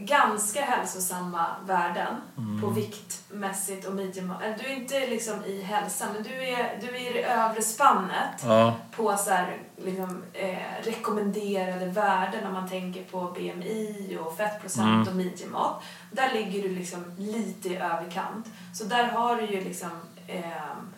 ganska 0.00 0.64
hälsosamma 0.64 1.46
värden 1.66 2.14
Mm. 2.38 2.60
på 2.60 2.66
viktmässigt 2.70 3.86
och 3.86 3.94
medium. 3.94 4.32
Du 4.60 4.66
är 4.66 4.74
inte 4.76 5.06
liksom 5.06 5.44
i 5.44 5.62
hälsa, 5.62 6.06
men 6.14 6.22
du 6.22 6.34
är, 6.48 6.78
du 6.80 6.86
är 6.96 7.10
i 7.10 7.12
det 7.12 7.24
övre 7.24 7.62
spannet 7.62 8.42
Ja. 8.44 8.74
på 8.96 9.16
så 9.16 9.30
här, 9.30 9.56
liksom, 9.76 10.22
eh, 10.32 10.58
rekommenderade 10.84 11.86
värden 11.86 12.46
om 12.46 12.52
man 12.52 12.68
tänker 12.68 13.04
på 13.04 13.20
BMI 13.20 14.18
och 14.24 14.36
fettprocent 14.36 14.86
Mm. 14.86 15.08
och 15.08 15.14
midjemått. 15.16 15.82
Där 16.12 16.32
ligger 16.32 16.62
du 16.62 16.68
liksom 16.68 17.04
lite 17.18 17.68
i 17.68 17.76
överkant. 17.76 18.46
Så 18.74 18.84
där 18.84 19.04
har 19.04 19.36
du 19.36 19.46
ju 19.46 19.60
liksom 19.64 19.90
ehm, 20.28 20.92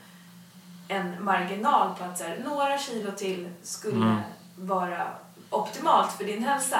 en 0.88 1.24
marginal 1.24 1.94
på 1.98 2.04
att 2.04 2.18
så 2.18 2.24
här, 2.24 2.40
några 2.44 2.78
kilo 2.78 3.12
till 3.12 3.48
skulle 3.62 3.96
Mm. 4.06 4.18
vara 4.56 5.06
optimalt 5.50 6.12
för 6.12 6.24
din 6.24 6.44
hälsa. 6.44 6.78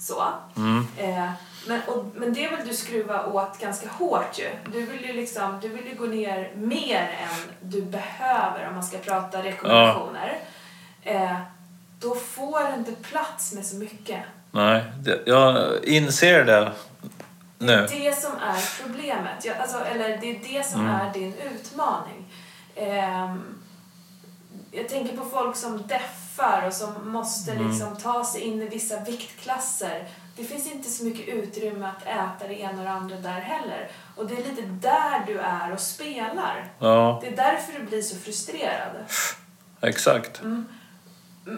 Så. 0.00 0.22
Mm. 0.56 0.86
Eh, 0.96 1.30
men, 1.68 1.80
och, 1.86 2.04
men 2.14 2.32
det 2.34 2.48
vill 2.48 2.68
du 2.68 2.74
skruva 2.74 3.26
åt 3.26 3.58
ganska 3.58 3.88
hårt 3.88 4.38
ju. 4.38 4.48
Du 4.72 4.86
vill 4.86 5.04
ju, 5.04 5.12
liksom, 5.12 5.58
du 5.62 5.68
vill 5.68 5.86
ju 5.86 5.94
gå 5.94 6.04
ner 6.06 6.52
mer 6.54 7.00
än 7.22 7.50
du 7.60 7.82
behöver 7.82 8.68
om 8.68 8.74
man 8.74 8.84
ska 8.84 8.98
prata 8.98 9.42
rekommendationer. 9.42 10.38
Eh, 11.02 11.36
då 12.00 12.14
får 12.14 12.68
du 12.68 12.74
inte 12.78 12.92
plats 12.92 13.52
med 13.52 13.66
så 13.66 13.76
mycket. 13.76 14.20
Nej, 14.50 14.84
det, 14.98 15.22
jag 15.26 15.84
inser 15.84 16.44
det 16.44 16.72
Det 17.58 17.66
nu. 17.66 17.72
är 17.72 17.88
det 18.10 18.16
som 18.16 18.32
är 18.32 18.82
problemet. 18.82 19.44
Jag, 19.44 19.56
alltså, 19.56 19.78
eller 19.84 20.08
det 20.08 20.30
är 20.30 20.40
det 20.58 20.66
som 20.66 20.80
Mm. 20.80 20.94
är 20.94 21.12
din 21.12 21.34
utmaning. 21.34 22.24
Ehm, 22.76 23.42
jag 24.70 24.88
tänker 24.88 25.16
på 25.16 25.24
folk 25.24 25.56
som 25.56 25.86
deffar 26.40 26.66
och 26.66 26.72
som 26.72 27.12
måste 27.12 27.52
Mm. 27.52 27.68
liksom 27.68 27.96
ta 27.96 28.24
sig 28.24 28.40
in 28.40 28.62
i 28.62 28.68
vissa 28.68 29.00
viktklasser. 29.00 30.08
Det 30.36 30.44
finns 30.44 30.72
inte 30.72 30.90
så 30.90 31.04
mycket 31.04 31.28
utrymme 31.34 31.88
att 31.88 32.02
äta 32.06 32.48
det 32.48 32.54
ena 32.60 32.78
och 32.78 32.84
det 32.84 32.90
andra 32.90 33.16
där 33.16 33.40
heller. 33.40 33.88
Och 34.16 34.26
det 34.26 34.34
är 34.34 34.44
lite 34.44 34.62
där 34.62 35.22
du 35.26 35.38
är 35.38 35.72
och 35.72 35.80
spelar. 35.80 36.64
Ja, 36.78 37.18
Det 37.22 37.28
är 37.28 37.36
därför 37.36 37.72
du 37.80 37.86
blir 37.86 38.02
så 38.02 38.16
frustrerad. 38.16 38.90
exakt. 39.80 40.40
Mm, 40.40 40.66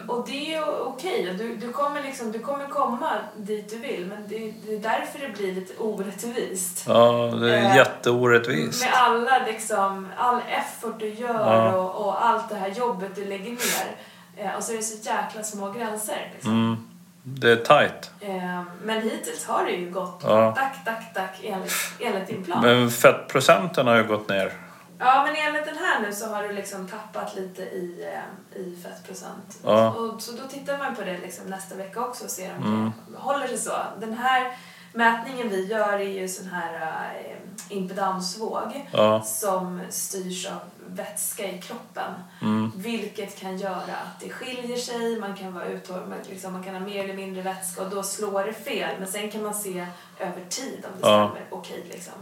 Och 0.07 0.25
det 0.27 0.53
är 0.53 0.81
okej. 0.87 1.35
Du, 1.37 1.55
du, 1.55 1.71
kommer 1.71 2.03
liksom, 2.03 2.31
du 2.31 2.39
kommer 2.39 2.67
komma 2.67 3.11
dit 3.37 3.69
du 3.69 3.77
vill, 3.77 4.05
men 4.05 4.27
det, 4.27 4.53
det 4.65 4.75
är 4.75 4.79
därför 4.79 5.19
det 5.19 5.29
blir 5.37 5.53
lite 5.55 5.73
orättvist. 5.83 6.83
Ja, 6.87 7.11
det 7.41 7.55
är 7.57 7.69
Eh, 7.69 7.75
jätteorättvist. 7.75 8.81
Med 8.83 8.93
alla 8.93 9.45
liksom, 9.45 10.07
all 10.17 10.39
effort 10.49 10.99
du 10.99 11.09
gör 11.13 11.55
Ja. 11.55 11.75
och, 11.77 12.05
och 12.05 12.25
allt 12.25 12.49
det 12.49 12.55
här 12.55 12.69
jobbet 12.69 13.15
du 13.15 13.25
lägger 13.25 13.49
ner. 13.51 13.95
Eh, 14.37 14.55
och 14.55 14.63
så 14.63 14.71
är 14.73 14.77
det 14.77 14.83
så 14.83 14.97
jäkla 15.09 15.43
små 15.43 15.71
gränser. 15.71 16.31
Liksom. 16.33 16.51
Mm. 16.51 16.87
Det 17.25 17.51
är 17.51 17.55
tight. 17.55 18.11
Eh, 18.19 18.61
men 18.83 19.01
hittills 19.01 19.45
har 19.45 19.65
det 19.65 19.71
ju 19.71 19.91
gått 19.91 20.21
Ja. 20.23 20.51
tack, 20.55 20.85
tack, 20.85 21.13
tack 21.13 21.39
enligt, 21.43 21.71
enligt 21.99 22.27
din 22.27 22.43
plan. 22.43 22.61
Men 22.61 22.91
fettprocenten 22.91 23.87
har 23.87 23.95
ju 23.95 24.03
gått 24.03 24.29
ner. 24.29 24.53
Ja, 24.99 25.23
men 25.27 25.35
enligt 25.47 25.65
den 25.65 25.77
här 25.77 25.99
nu 26.01 26.13
så 26.13 26.27
har 26.33 26.43
du 26.43 26.53
liksom 26.53 26.87
tappat 26.87 27.35
lite 27.35 27.61
i, 27.61 28.11
eh, 28.13 28.59
i 28.61 28.77
fettprocent. 28.83 29.59
Ja. 29.63 29.89
Och, 29.91 30.21
så 30.21 30.31
då 30.31 30.47
tittar 30.47 30.77
man 30.77 30.95
på 30.95 31.01
det 31.01 31.17
liksom 31.17 31.45
nästa 31.45 31.75
vecka 31.75 31.99
också 32.01 32.23
och 32.23 32.29
ser 32.29 32.55
om 32.57 32.63
Mm. 32.63 32.91
det 33.07 33.17
håller 33.17 33.47
sig 33.47 33.57
så. 33.57 33.71
Den 33.99 34.13
här 34.13 34.57
mätningen 34.93 35.49
vi 35.49 35.65
gör 35.65 35.93
är 35.93 36.21
ju 36.21 36.27
sån 36.27 36.47
här 36.47 36.73
eh, 36.81 37.77
impedansvåg 37.77 38.89
Ja. 38.91 39.21
som 39.21 39.81
styrs 39.89 40.45
av 40.47 40.59
vätska 40.95 41.51
i 41.51 41.61
kroppen. 41.61 42.13
Mm. 42.41 42.71
Vilket 42.75 43.39
kan 43.39 43.57
göra 43.57 43.73
att 43.81 44.19
det 44.19 44.29
skiljer 44.29 44.77
sig, 44.77 45.19
man 45.19 45.35
kan, 45.35 45.53
vara 45.53 45.65
uthåll, 45.65 46.13
liksom, 46.29 46.53
man 46.53 46.63
kan 46.63 46.73
ha 46.73 46.79
mer 46.81 47.03
eller 47.03 47.13
mindre 47.13 47.41
vätska 47.41 47.81
och 47.83 47.89
då 47.89 48.03
slår 48.03 48.43
det 48.43 48.53
fel. 48.53 48.95
Men 48.99 49.07
sen 49.07 49.31
kan 49.31 49.43
man 49.43 49.53
se 49.53 49.85
över 50.19 50.45
tid 50.49 50.85
om 50.85 51.01
det 51.01 51.07
Ja. 51.09 51.29
stämmer 51.31 51.47
okej. 51.49 51.85
Liksom. 51.91 52.13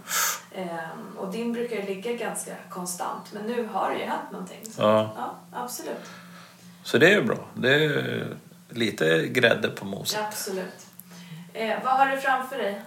Ehm, 0.56 1.18
och 1.18 1.32
din 1.32 1.54
brukar 1.54 1.76
ju 1.76 1.82
ligga 1.86 2.14
ganska 2.14 2.52
konstant, 2.70 3.34
men 3.34 3.44
nu 3.44 3.68
har 3.74 3.90
det 3.90 3.98
ju 4.00 4.06
hänt 4.06 4.32
någonting. 4.32 4.66
Så, 4.72 4.82
Ja. 4.82 5.14
ja, 5.18 5.36
absolut. 5.54 6.10
Så 6.84 6.98
det 6.98 7.08
är 7.08 7.12
ju 7.16 7.24
bra. 7.24 7.38
Det 7.54 7.74
är 7.86 8.28
lite 8.70 9.28
grädde 9.28 9.68
på 9.70 9.86
moset. 9.86 10.20
Ja, 10.22 10.28
absolut. 10.28 10.86
Eh, 11.54 11.78
vad 11.84 11.94
har 11.94 12.06
du 12.08 12.18
framför 12.18 12.58
dig? 12.58 12.82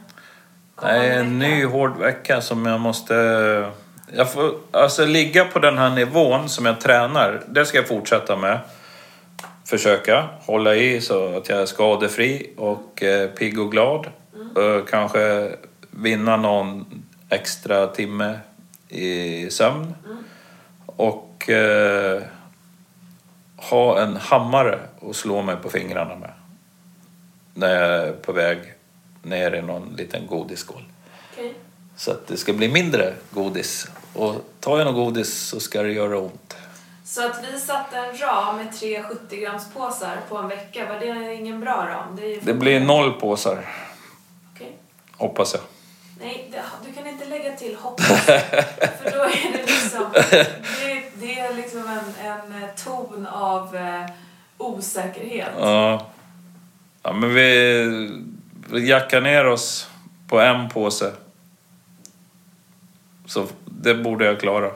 Kommande 0.74 1.06
är 1.06 1.20
en 1.20 1.38
ny 1.38 1.64
hård 1.64 1.96
vecka 1.98 2.40
som 2.40 2.66
jag 2.66 2.80
måste... 2.80 3.14
Jag 4.16 4.32
får, 4.32 4.54
alltså 4.70 5.06
ligga 5.06 5.44
på 5.44 5.58
den 5.58 5.78
här 5.78 5.90
nivån 5.90 6.48
som 6.48 6.66
jag 6.66 6.80
tränar, 6.80 7.42
det 7.48 7.66
ska 7.66 7.78
jag 7.78 7.88
fortsätta 7.88 8.36
med. 8.36 8.58
Försöka 9.64 10.28
hålla 10.40 10.74
i 10.74 11.00
så 11.00 11.36
att 11.36 11.48
jag 11.48 11.60
är 11.60 11.66
skadefri 11.66 12.50
och 12.56 13.02
eh, 13.02 13.28
pigg 13.28 13.60
och 13.60 13.72
glad. 13.72 14.06
Och 14.54 14.88
kanske 14.88 15.52
vinna 15.90 16.36
någon 16.36 17.02
extra 17.28 17.86
timme 17.86 18.38
i 18.88 19.50
sömn. 19.50 19.94
Och 20.86 21.50
eh, 21.50 22.22
ha 23.56 24.00
en 24.00 24.16
hammare 24.16 24.78
och 24.98 25.16
slå 25.16 25.42
mig 25.42 25.56
på 25.56 25.70
fingrarna 25.70 26.16
med. 26.16 26.32
När 27.54 27.74
jag 27.74 28.08
är 28.08 28.12
på 28.12 28.32
väg 28.32 28.58
ner 29.22 29.54
i 29.54 29.62
någon 29.62 29.94
liten 29.96 30.26
godisskål. 30.26 30.82
Okej. 31.32 31.54
Så 31.96 32.10
att 32.10 32.26
det 32.26 32.36
ska 32.36 32.52
bli 32.52 32.68
mindre 32.68 33.14
godis. 33.30 33.88
Och 34.14 34.34
tar 34.60 34.78
jag 34.78 34.84
något 34.84 34.94
godis 34.94 35.48
så 35.48 35.60
ska 35.60 35.82
det 35.82 35.92
göra 35.92 36.18
ont. 36.18 36.56
Så 37.04 37.26
att 37.26 37.44
vi 37.44 37.60
satte 37.60 37.96
en 37.96 38.18
ram 38.18 38.56
med 38.56 38.78
tre 38.78 39.02
70 39.02 39.36
grams 39.36 39.72
påsar 39.74 40.16
på 40.28 40.36
en 40.36 40.48
vecka, 40.48 40.88
var 40.88 41.00
det 41.00 41.34
ingen 41.34 41.60
bra 41.60 41.86
ram? 41.88 42.16
Det, 42.16 42.40
Det 42.40 42.54
blir 42.54 42.80
noll 42.80 43.12
påsar, 43.12 43.68
Okej. 44.54 44.76
hoppas 45.16 45.54
jag. 45.54 45.62
Nej, 46.20 46.52
du 46.86 46.92
kan 46.92 47.06
inte 47.06 47.24
lägga 47.24 47.56
till 47.56 47.76
hoppas. 47.76 48.06
för 49.02 49.10
då 49.10 49.22
är 49.24 49.52
det 49.52 49.66
liksom... 49.66 50.06
Det, 50.80 51.02
det 51.14 51.38
är 51.38 51.54
liksom 51.54 51.80
en, 51.80 52.26
en 52.26 52.62
eh, 52.62 52.68
ton 52.84 53.26
av 53.26 53.76
eh, 53.76 54.06
osäkerhet. 54.58 55.48
Ja, 55.58 56.06
ja 57.02 57.12
men 57.12 57.34
vi, 57.34 58.12
vi 58.70 58.88
jackar 58.88 59.20
ner 59.20 59.46
oss 59.46 59.88
på 60.28 60.40
en 60.40 60.68
påse. 60.68 61.12
Så 63.26 63.46
det 63.84 63.94
borde 63.94 64.24
jag 64.24 64.40
klara. 64.40 64.70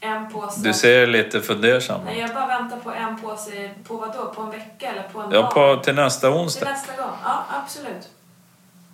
En 0.00 0.32
påse. 0.32 0.60
Du 0.60 0.72
ser 0.74 1.06
lite 1.06 1.40
fundersam 1.40 2.00
Nej, 2.04 2.14
ut. 2.14 2.20
jag 2.20 2.34
bara 2.34 2.46
väntar 2.46 2.76
på 2.76 2.92
en 2.92 3.20
påse. 3.20 3.70
På 3.84 3.96
vad 3.96 4.12
då? 4.12 4.32
På 4.34 4.42
en 4.42 4.50
vecka 4.50 4.90
eller 4.92 5.02
på 5.02 5.20
en 5.20 5.30
Ja, 5.30 5.42
dag? 5.42 5.54
på, 5.54 5.82
till 5.84 5.94
nästa 5.94 6.28
Till 6.30 6.36
onsdag. 6.40 6.70
nästa 6.70 6.96
gång? 7.02 7.16
Ja, 7.24 7.44
absolut. 7.62 8.08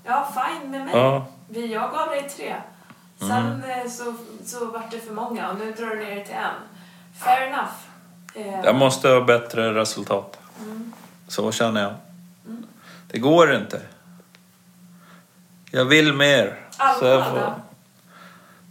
Ja, 0.04 0.28
fine 0.34 0.70
med 0.70 0.84
mig. 0.84 0.94
Ja, 0.96 1.26
Vi, 1.48 1.72
jag 1.72 1.90
gav 1.90 2.08
dig 2.08 2.28
tre. 2.36 2.54
Sen 3.18 3.30
Mm. 3.30 3.70
eh, 3.70 3.86
så, 3.90 4.14
så 4.44 4.64
vart 4.64 4.90
det 4.90 4.98
för 5.00 5.12
många 5.14 5.50
och 5.50 5.58
nu 5.58 5.72
drar 5.72 5.86
du 5.86 5.96
ner 6.04 6.16
det 6.16 6.24
till 6.24 6.34
en. 6.34 6.54
Fair 7.24 7.46
enough. 7.48 7.72
Eh, 8.34 8.64
jag 8.64 8.74
måste 8.74 9.08
ha 9.08 9.20
bättre 9.20 9.74
resultat. 9.74 10.38
mm. 10.62 10.92
Så 11.28 11.52
känner 11.52 11.82
jag. 11.82 11.94
Det 13.10 13.18
går 13.18 13.54
inte. 13.54 13.80
Jag 15.70 15.84
vill 15.84 16.12
mer. 16.12 16.60
Alkohol 16.76 17.22
får... 17.24 17.38
då? 17.40 17.54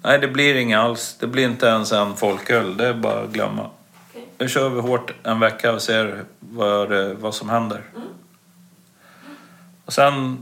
Nej, 0.04 0.20
det 0.20 0.28
blir 0.28 0.56
inget 0.56 0.80
alls. 0.80 1.18
Det 1.20 1.28
blir 1.28 1.46
inte 1.46 1.66
ens 1.66 1.92
en 1.92 2.16
folköl. 2.16 2.78
Det 2.78 2.88
är 2.88 2.94
bara 2.94 3.22
att 3.22 3.30
glömma. 3.30 3.70
Okej. 4.10 4.28
Nu 4.38 4.50
kör 4.50 4.70
vi 4.70 4.82
hårt 4.82 5.14
en 5.24 5.40
vecka 5.40 5.72
och 5.72 5.82
ser 5.82 6.24
vad, 6.40 6.92
vad 6.94 7.36
som 7.36 7.50
händer. 7.50 7.84
Mm. 7.96 8.08
Och 9.86 9.94
sen 9.94 10.38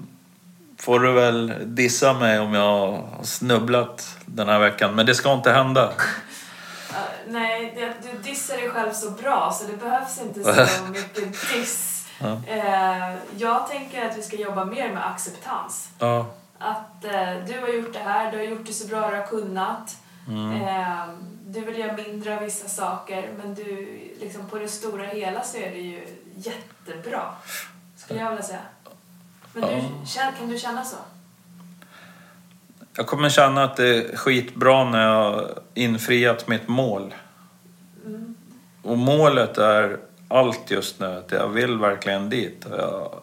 får 0.77 0.99
du 0.99 1.11
väl 1.11 1.53
dissa 1.65 2.13
mig 2.13 2.39
om 2.39 2.53
jag 2.53 2.61
har 2.61 3.23
snubblat 3.23 4.17
den 4.25 4.49
här 4.49 4.59
veckan. 4.59 4.95
Men 4.95 5.05
det 5.05 5.15
ska 5.15 5.33
inte 5.33 5.51
hända. 5.51 5.93
Ja, 6.93 6.97
nej, 7.27 7.73
det, 7.75 8.11
du 8.11 8.17
dissar 8.17 8.57
dig 8.57 8.69
själv 8.69 8.93
så 8.93 9.11
bra 9.11 9.51
så 9.51 9.71
det 9.71 9.77
behövs 9.77 10.21
inte 10.21 10.43
så 10.43 10.83
mycket 10.91 11.53
diss. 11.53 12.07
Eh, 12.47 13.15
jag 13.37 13.67
tänker 13.67 14.09
att 14.09 14.17
vi 14.17 14.21
ska 14.21 14.35
jobba 14.35 14.65
mer 14.65 14.93
med 14.93 15.07
acceptans. 15.07 15.89
Att 16.61 17.05
eh, 17.05 17.45
du 17.47 17.59
har 17.59 17.67
gjort 17.67 17.93
det 17.93 17.99
här, 17.99 18.31
du 18.31 18.37
har 18.37 18.43
gjort 18.45 18.65
det 18.65 18.73
så 18.73 18.87
bra 18.87 19.09
du 19.11 19.15
har 19.17 19.25
kunnat. 19.27 19.97
Mm. 20.27 20.51
Eh, 20.61 21.07
du 21.47 21.61
vill 21.61 21.79
göra 21.79 21.93
mindre 21.93 22.35
av 22.37 22.43
vissa 22.43 22.67
saker 22.67 23.29
men 23.37 23.53
du, 23.55 23.87
liksom 24.19 24.47
på 24.49 24.59
det 24.59 24.67
stora 24.67 25.03
hela 25.05 25.43
så 25.43 25.57
är 25.57 25.71
det 25.71 25.77
ju 25.77 26.07
jättebra. 26.35 27.21
Skulle 27.95 28.19
jag 28.19 28.29
vilja 28.29 28.43
säga. 28.43 28.59
Men 29.53 29.63
du, 29.63 29.75
Ja. 30.15 30.31
kan 30.39 30.49
du 30.49 30.57
känna 30.57 30.83
så? 30.85 30.95
Jag 32.95 33.07
kommer 33.07 33.29
känna 33.29 33.63
att 33.63 33.77
det 33.77 33.87
är 33.95 34.17
skitbra 34.17 34.83
när 34.83 35.07
jag 35.07 35.31
har 35.31 35.59
infriat 35.73 36.47
mitt 36.47 36.67
mål. 36.67 37.13
Mm. 38.05 38.35
Och 38.83 38.97
målet 38.97 39.57
är 39.57 39.99
allt 40.27 40.71
just 40.71 40.99
nu. 40.99 41.05
Att 41.05 41.31
jag 41.31 41.47
vill 41.47 41.77
verkligen 41.77 42.29
dit. 42.29 42.65
Jag, 42.69 43.19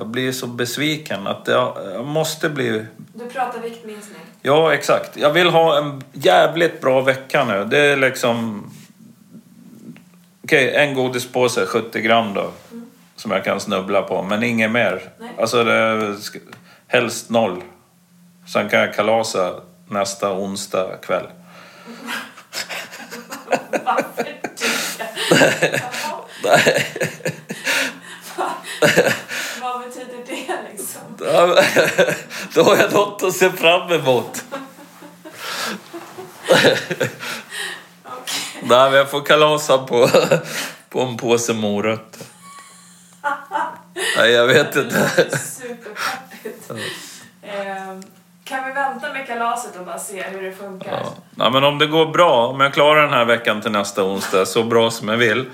jag 0.00 0.06
blir 0.06 0.32
så 0.32 0.46
besviken 0.46 1.26
att 1.26 1.48
jag, 1.48 1.76
jag 1.94 2.06
måste 2.06 2.48
bli... 2.48 2.86
Du 3.12 3.26
pratar 3.26 3.60
viktminskning. 3.60 4.20
Ja, 4.42 4.74
exakt. 4.74 5.16
Jag 5.16 5.30
vill 5.30 5.50
ha 5.50 5.78
en 5.78 6.02
jävligt 6.12 6.80
bra 6.80 7.00
vecka 7.00 7.44
nu. 7.44 7.64
Det 7.64 7.78
är 7.78 7.96
liksom... 7.96 8.64
Okej, 10.44 10.74
en 10.74 10.94
godispåse, 10.94 11.66
70 11.66 12.00
gram 12.00 12.34
då. 12.34 12.52
som 13.16 13.30
jag 13.30 13.44
kan 13.44 13.60
snubbla 13.60 14.02
på, 14.02 14.22
men 14.22 14.42
inget 14.42 14.70
mer. 14.70 15.02
Nej. 15.18 15.30
Alltså 15.38 15.64
det, 15.64 16.16
helst 16.86 17.30
noll. 17.30 17.62
Sen 18.52 18.68
kan 18.68 18.80
jag 18.80 18.94
kalasa 18.94 19.54
nästa 19.88 20.32
onsdag 20.32 20.96
kväll. 21.02 21.26
Varför 23.84 24.24
det? 24.24 24.40
Jaha, 25.80 26.24
Nej. 26.44 26.86
Vad 29.60 29.80
betyder 29.80 30.24
det 30.26 30.70
liksom? 30.72 31.09
Då 32.54 32.62
har 32.62 32.76
jag 32.76 32.92
något 32.92 33.22
att 33.22 33.32
se 33.34 33.50
fram 33.50 33.92
emot. 33.92 34.44
Okej. 36.50 36.76
Nej, 38.62 38.90
men 38.90 38.98
jag 38.98 39.10
får 39.10 39.20
kalasa 39.22 39.78
på, 39.78 40.08
på 40.88 41.00
en 41.00 41.16
påse 41.16 41.52
morötter. 41.52 42.26
Nej, 44.16 44.30
jag 44.30 44.46
vet 44.46 44.76
inte. 44.76 45.08
superpeppigt. 45.38 46.70
Ehm, 47.42 48.02
Kan 48.44 48.66
vi 48.66 48.72
vänta 48.72 49.12
med 49.12 49.26
kalaset 49.26 49.76
och 49.78 49.86
bara 49.86 49.98
se 49.98 50.22
hur 50.22 50.42
det 50.42 50.52
funkar? 50.52 50.92
Ja. 50.92 51.12
Nej, 51.34 51.50
men 51.50 51.64
om 51.64 51.78
det 51.78 51.86
går 51.86 52.06
bra, 52.06 52.46
om 52.46 52.60
jag 52.60 52.74
klarar 52.74 53.02
den 53.02 53.12
här 53.12 53.24
veckan 53.24 53.60
till 53.60 53.70
nästa 53.70 54.04
onsdag 54.04 54.46
så 54.46 54.62
bra 54.62 54.90
som 54.90 55.08
jag 55.08 55.16
vill, 55.16 55.50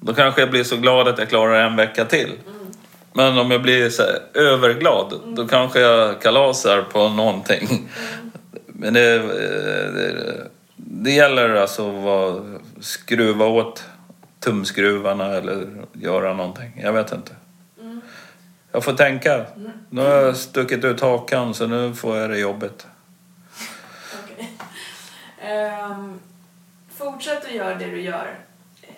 då 0.00 0.14
kanske 0.14 0.40
jag 0.40 0.50
blir 0.50 0.64
så 0.64 0.76
glad 0.76 1.08
att 1.08 1.18
jag 1.18 1.28
klarar 1.28 1.60
en 1.60 1.76
vecka 1.76 2.04
till. 2.04 2.38
Men 3.18 3.38
om 3.38 3.50
jag 3.50 3.62
blir 3.62 3.90
så 3.90 4.02
här, 4.02 4.20
överglad, 4.34 5.20
då 5.26 5.48
kanske 5.48 5.80
jag 5.80 6.20
kalasar 6.20 6.82
på 6.82 7.08
någonting. 7.08 7.88
Men 8.66 8.94
det, 8.94 9.18
det, 9.18 10.46
det 10.76 11.10
gäller 11.10 11.54
alltså 11.54 12.08
att 12.08 12.42
skruva 12.84 13.46
åt 13.46 13.84
tumskruvarna 14.40 15.26
eller 15.26 15.66
göra 15.92 16.34
någonting. 16.34 16.80
Jag 16.82 16.92
vet 16.92 17.12
inte. 17.12 17.32
Jag 18.72 18.84
får 18.84 18.92
tänka. 18.92 19.46
Nu 19.90 20.00
har 20.00 20.10
jag 20.10 20.36
stuckit 20.36 20.84
ut 20.84 21.00
hakan 21.00 21.54
så 21.54 21.66
nu 21.66 21.94
får 21.94 22.16
jag 22.16 22.30
det 22.30 22.38
jobbet. 22.38 22.86
Okej. 24.24 24.52
Ehm, 25.40 26.18
fortsätt 26.98 27.44
att 27.44 27.54
göra 27.54 27.74
det 27.74 27.86
du 27.86 28.00
gör. 28.00 28.38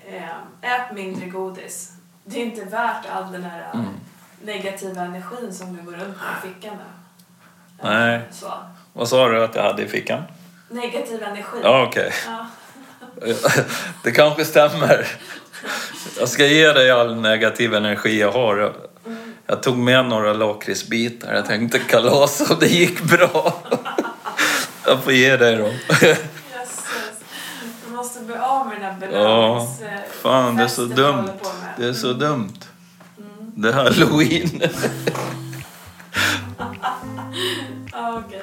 Ehm, 0.09 0.71
ät 0.71 0.95
mindre 0.95 1.27
godis. 1.27 1.93
Det 2.25 2.41
är 2.41 2.45
inte 2.45 2.65
värt 2.65 3.07
all 3.13 3.33
den 3.33 3.43
här 3.43 3.71
Mm. 3.75 3.87
Negativa 4.45 5.01
energin 5.03 5.53
som 5.55 5.77
du 5.77 5.83
går 5.83 5.93
runt 5.93 6.17
med 6.17 6.37
i 6.45 6.49
fickan. 6.55 6.77
nu. 6.77 7.89
Nej. 7.89 8.21
Så. 8.33 8.53
Vad 8.93 9.09
sa 9.09 9.29
du 9.29 9.45
att 9.45 9.55
jag 9.55 9.63
hade 9.63 9.83
i 9.83 9.89
fickan? 9.89 10.23
Negativ 10.69 11.23
energi. 11.23 11.59
Ja, 11.63 11.87
okej. 11.89 12.13
Ja. 12.27 12.47
Det 14.05 14.11
kanske 14.13 14.45
stämmer. 14.45 15.07
Jag 16.19 16.29
ska 16.29 16.47
ge 16.47 16.73
dig 16.73 16.91
all 16.91 17.17
negativ 17.17 17.75
energi 17.75 18.21
jag 18.21 18.33
har. 18.33 18.73
Jag, 19.47 19.63
tog 19.63 19.79
med 19.79 20.05
några 20.07 20.33
lakritsbitar. 20.33 21.35
Jag 21.35 21.47
tänkte 21.47 21.79
kalas 21.79 22.51
och 22.51 22.59
det 22.61 22.67
gick 22.67 23.03
bra. 23.03 23.63
Jag 24.87 25.05
får 25.05 25.13
ge 25.13 25.37
dig 25.37 25.57
dem. 25.57 25.71
Du 27.87 27.91
måste 27.93 28.21
bli 28.21 28.35
av 28.37 28.67
med 28.67 28.77
den 28.77 28.85
här 28.85 28.97
Ja, 29.01 29.09
belönings... 29.09 29.81
eh, 29.83 30.11
fan 30.23 30.57
det 30.57 30.63
är 30.63 30.69
så 30.69 30.83
dumt. 30.85 31.31
Det 31.79 31.85
är 31.87 31.93
så 31.93 32.13
dumt. 32.13 32.53
Det 33.57 33.69
är 33.69 33.73
halloween. 33.73 34.63
Ja, 37.93 38.23
okej. 38.27 38.43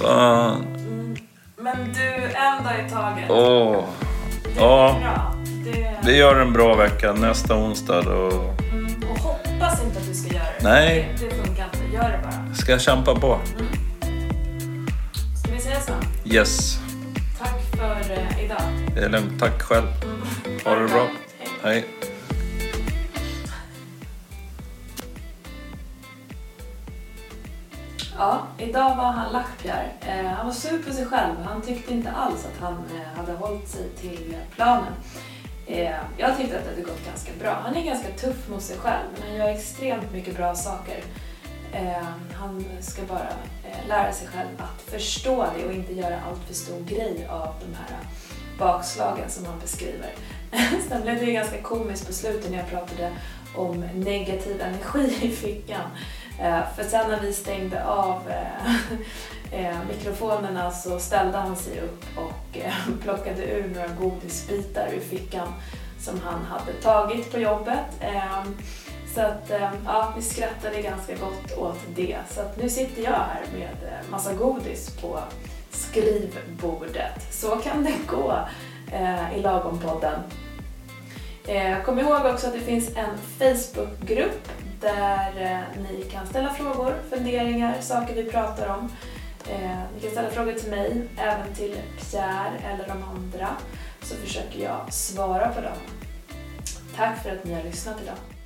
Fan. 0.00 0.66
Men 1.56 1.92
du, 1.92 2.14
en 2.24 2.64
dag 2.64 2.86
i 2.86 2.90
taget. 2.90 3.30
Åh. 3.30 3.84
Det 4.44 4.60
Ja. 4.60 4.96
bra. 5.02 5.34
Det... 5.64 5.94
Vi 6.06 6.16
gör 6.16 6.40
en 6.40 6.52
bra 6.52 6.74
vecka. 6.74 7.12
Nästa 7.12 7.54
onsdag 7.56 8.02
då 8.02 8.28
Mm, 8.72 9.02
och 9.10 9.18
hoppas 9.18 9.82
inte 9.84 9.98
att 9.98 10.06
du 10.08 10.14
ska 10.14 10.34
göra 10.34 10.44
det. 10.60 10.64
Nej. 10.68 11.14
Det, 11.20 11.26
det 11.26 11.34
funkar 11.34 11.64
inte. 11.64 11.94
Gör 11.96 12.02
det 12.02 12.20
bara. 12.24 12.54
ska 12.54 12.72
jag 12.72 12.80
kämpa 12.80 13.14
på. 13.14 13.38
Ska 15.44 15.52
vi 15.52 15.60
säga 15.60 15.80
så? 15.80 15.92
Yes. 16.24 16.78
Tack 17.38 17.60
för 17.80 18.12
eh, 18.12 18.44
idag. 18.44 18.62
Det 18.94 19.00
är 19.00 19.08
lugnt. 19.08 19.40
Tack 19.40 19.62
själv. 19.62 19.86
Ha 20.64 20.74
det 20.74 20.88
bra. 20.88 21.06
Hej. 21.38 21.48
Hej. 21.62 21.84
Ja, 28.20 28.46
idag 28.58 28.96
var 28.96 29.04
han 29.04 29.32
lackpjär. 29.32 29.92
Eh, 30.00 30.26
han 30.26 30.46
var 30.46 30.52
sur 30.52 30.82
på 30.82 30.92
sig 30.92 31.06
själv. 31.06 31.34
Han 31.44 31.62
tyckte 31.62 31.92
inte 31.92 32.10
alls 32.10 32.46
att 32.46 32.60
han 32.60 32.72
eh, 32.72 33.18
hade 33.18 33.32
hållit 33.32 33.68
sig 33.68 33.88
till 33.88 34.36
planen. 34.54 34.92
Eh, 35.66 35.94
jag 36.16 36.36
tyckte 36.36 36.58
att 36.58 36.64
det 36.64 36.70
hade 36.70 36.82
gått 36.82 37.06
ganska 37.06 37.32
bra. 37.40 37.58
Han 37.62 37.76
är 37.76 37.84
ganska 37.84 38.08
tuff 38.08 38.48
mot 38.48 38.62
sig 38.62 38.76
själv, 38.78 39.06
men 39.12 39.28
han 39.28 39.36
gör 39.36 39.48
extremt 39.48 40.12
mycket 40.12 40.36
bra 40.36 40.54
saker. 40.54 41.02
Han 42.34 42.64
ska 42.80 43.02
bara 43.02 43.28
lära 43.88 44.12
sig 44.12 44.28
själv 44.28 44.48
att 44.58 44.82
förstå 44.82 45.46
det 45.56 45.66
och 45.66 45.72
inte 45.72 45.92
göra 45.92 46.20
allt 46.28 46.44
för 46.46 46.54
stor 46.54 46.80
grej 46.80 47.26
av 47.30 47.54
de 47.60 47.76
här 47.76 47.98
bakslagen 48.58 49.30
som 49.30 49.46
han 49.46 49.58
beskriver. 49.58 50.14
Sen 50.88 51.02
blev 51.02 51.18
det 51.18 51.24
ju 51.24 51.32
ganska 51.32 51.62
komiskt 51.62 52.06
på 52.06 52.12
slutet 52.12 52.50
när 52.50 52.58
jag 52.58 52.70
pratade 52.70 53.12
om 53.56 53.80
negativ 53.94 54.60
energi 54.60 55.26
i 55.26 55.30
fickan. 55.30 55.90
Eh, 56.40 56.60
för 56.76 56.84
sen 56.84 57.10
när 57.10 57.20
vi 57.20 57.32
stängde 57.32 57.84
av 57.84 58.22
eh, 58.30 59.66
eh, 59.66 59.76
mikrofonerna 59.88 60.70
så 60.70 60.98
ställde 60.98 61.38
han 61.38 61.56
sig 61.56 61.80
upp 61.80 62.04
och 62.16 62.58
plockade 63.02 63.44
ur 63.44 63.68
några 63.74 63.88
godisbitar 63.88 64.88
ur 64.96 65.00
fickan 65.00 65.48
som 65.98 66.20
han 66.20 66.44
hade 66.44 66.72
tagit 66.72 67.32
på 67.32 67.38
jobbet. 67.38 67.84
Ehm, 68.00 68.56
så 69.14 69.20
att 69.20 69.50
ehm, 69.50 69.74
ja, 69.84 70.12
vi 70.16 70.22
skrattade 70.22 70.82
ganska 70.82 71.14
gott 71.14 71.58
åt 71.58 71.78
det. 71.94 72.18
Så 72.30 72.40
att 72.40 72.56
nu 72.56 72.68
sitter 72.68 73.02
jag 73.02 73.10
här 73.10 73.42
med 73.52 73.76
massa 74.10 74.34
godis 74.34 74.90
på 74.90 75.18
skrivbordet. 75.70 77.32
Så 77.32 77.56
kan 77.56 77.84
det 77.84 77.94
gå 78.06 78.38
i 79.36 79.40
Lagom-podden. 79.40 80.20
Kom 81.84 81.98
ihåg 81.98 82.26
också 82.26 82.46
att 82.46 82.52
det 82.52 82.60
finns 82.60 82.90
en 82.96 83.18
Facebookgrupp 83.38 84.48
där 84.80 85.42
eh, 85.42 85.82
ni 85.82 86.02
kan 86.02 86.26
ställa 86.26 86.54
frågor, 86.54 86.94
funderingar, 87.10 87.80
saker 87.80 88.14
vi 88.14 88.24
pratar 88.24 88.68
om. 88.68 88.92
Eh, 89.50 89.78
ni 89.94 90.00
kan 90.00 90.10
ställa 90.10 90.30
frågor 90.30 90.52
till 90.52 90.70
mig, 90.70 91.08
även 91.16 91.54
till 91.54 91.76
Pierre 92.10 92.58
eller 92.64 92.88
de 92.88 93.02
andra, 93.02 93.48
så 94.02 94.14
försöker 94.14 94.64
jag 94.64 94.92
svara 94.92 95.48
på 95.48 95.60
dem. 95.60 95.78
Tack 96.96 97.22
för 97.22 97.30
att 97.30 97.44
ni 97.44 97.54
har 97.54 97.62
lyssnat 97.62 98.02
idag. 98.02 98.39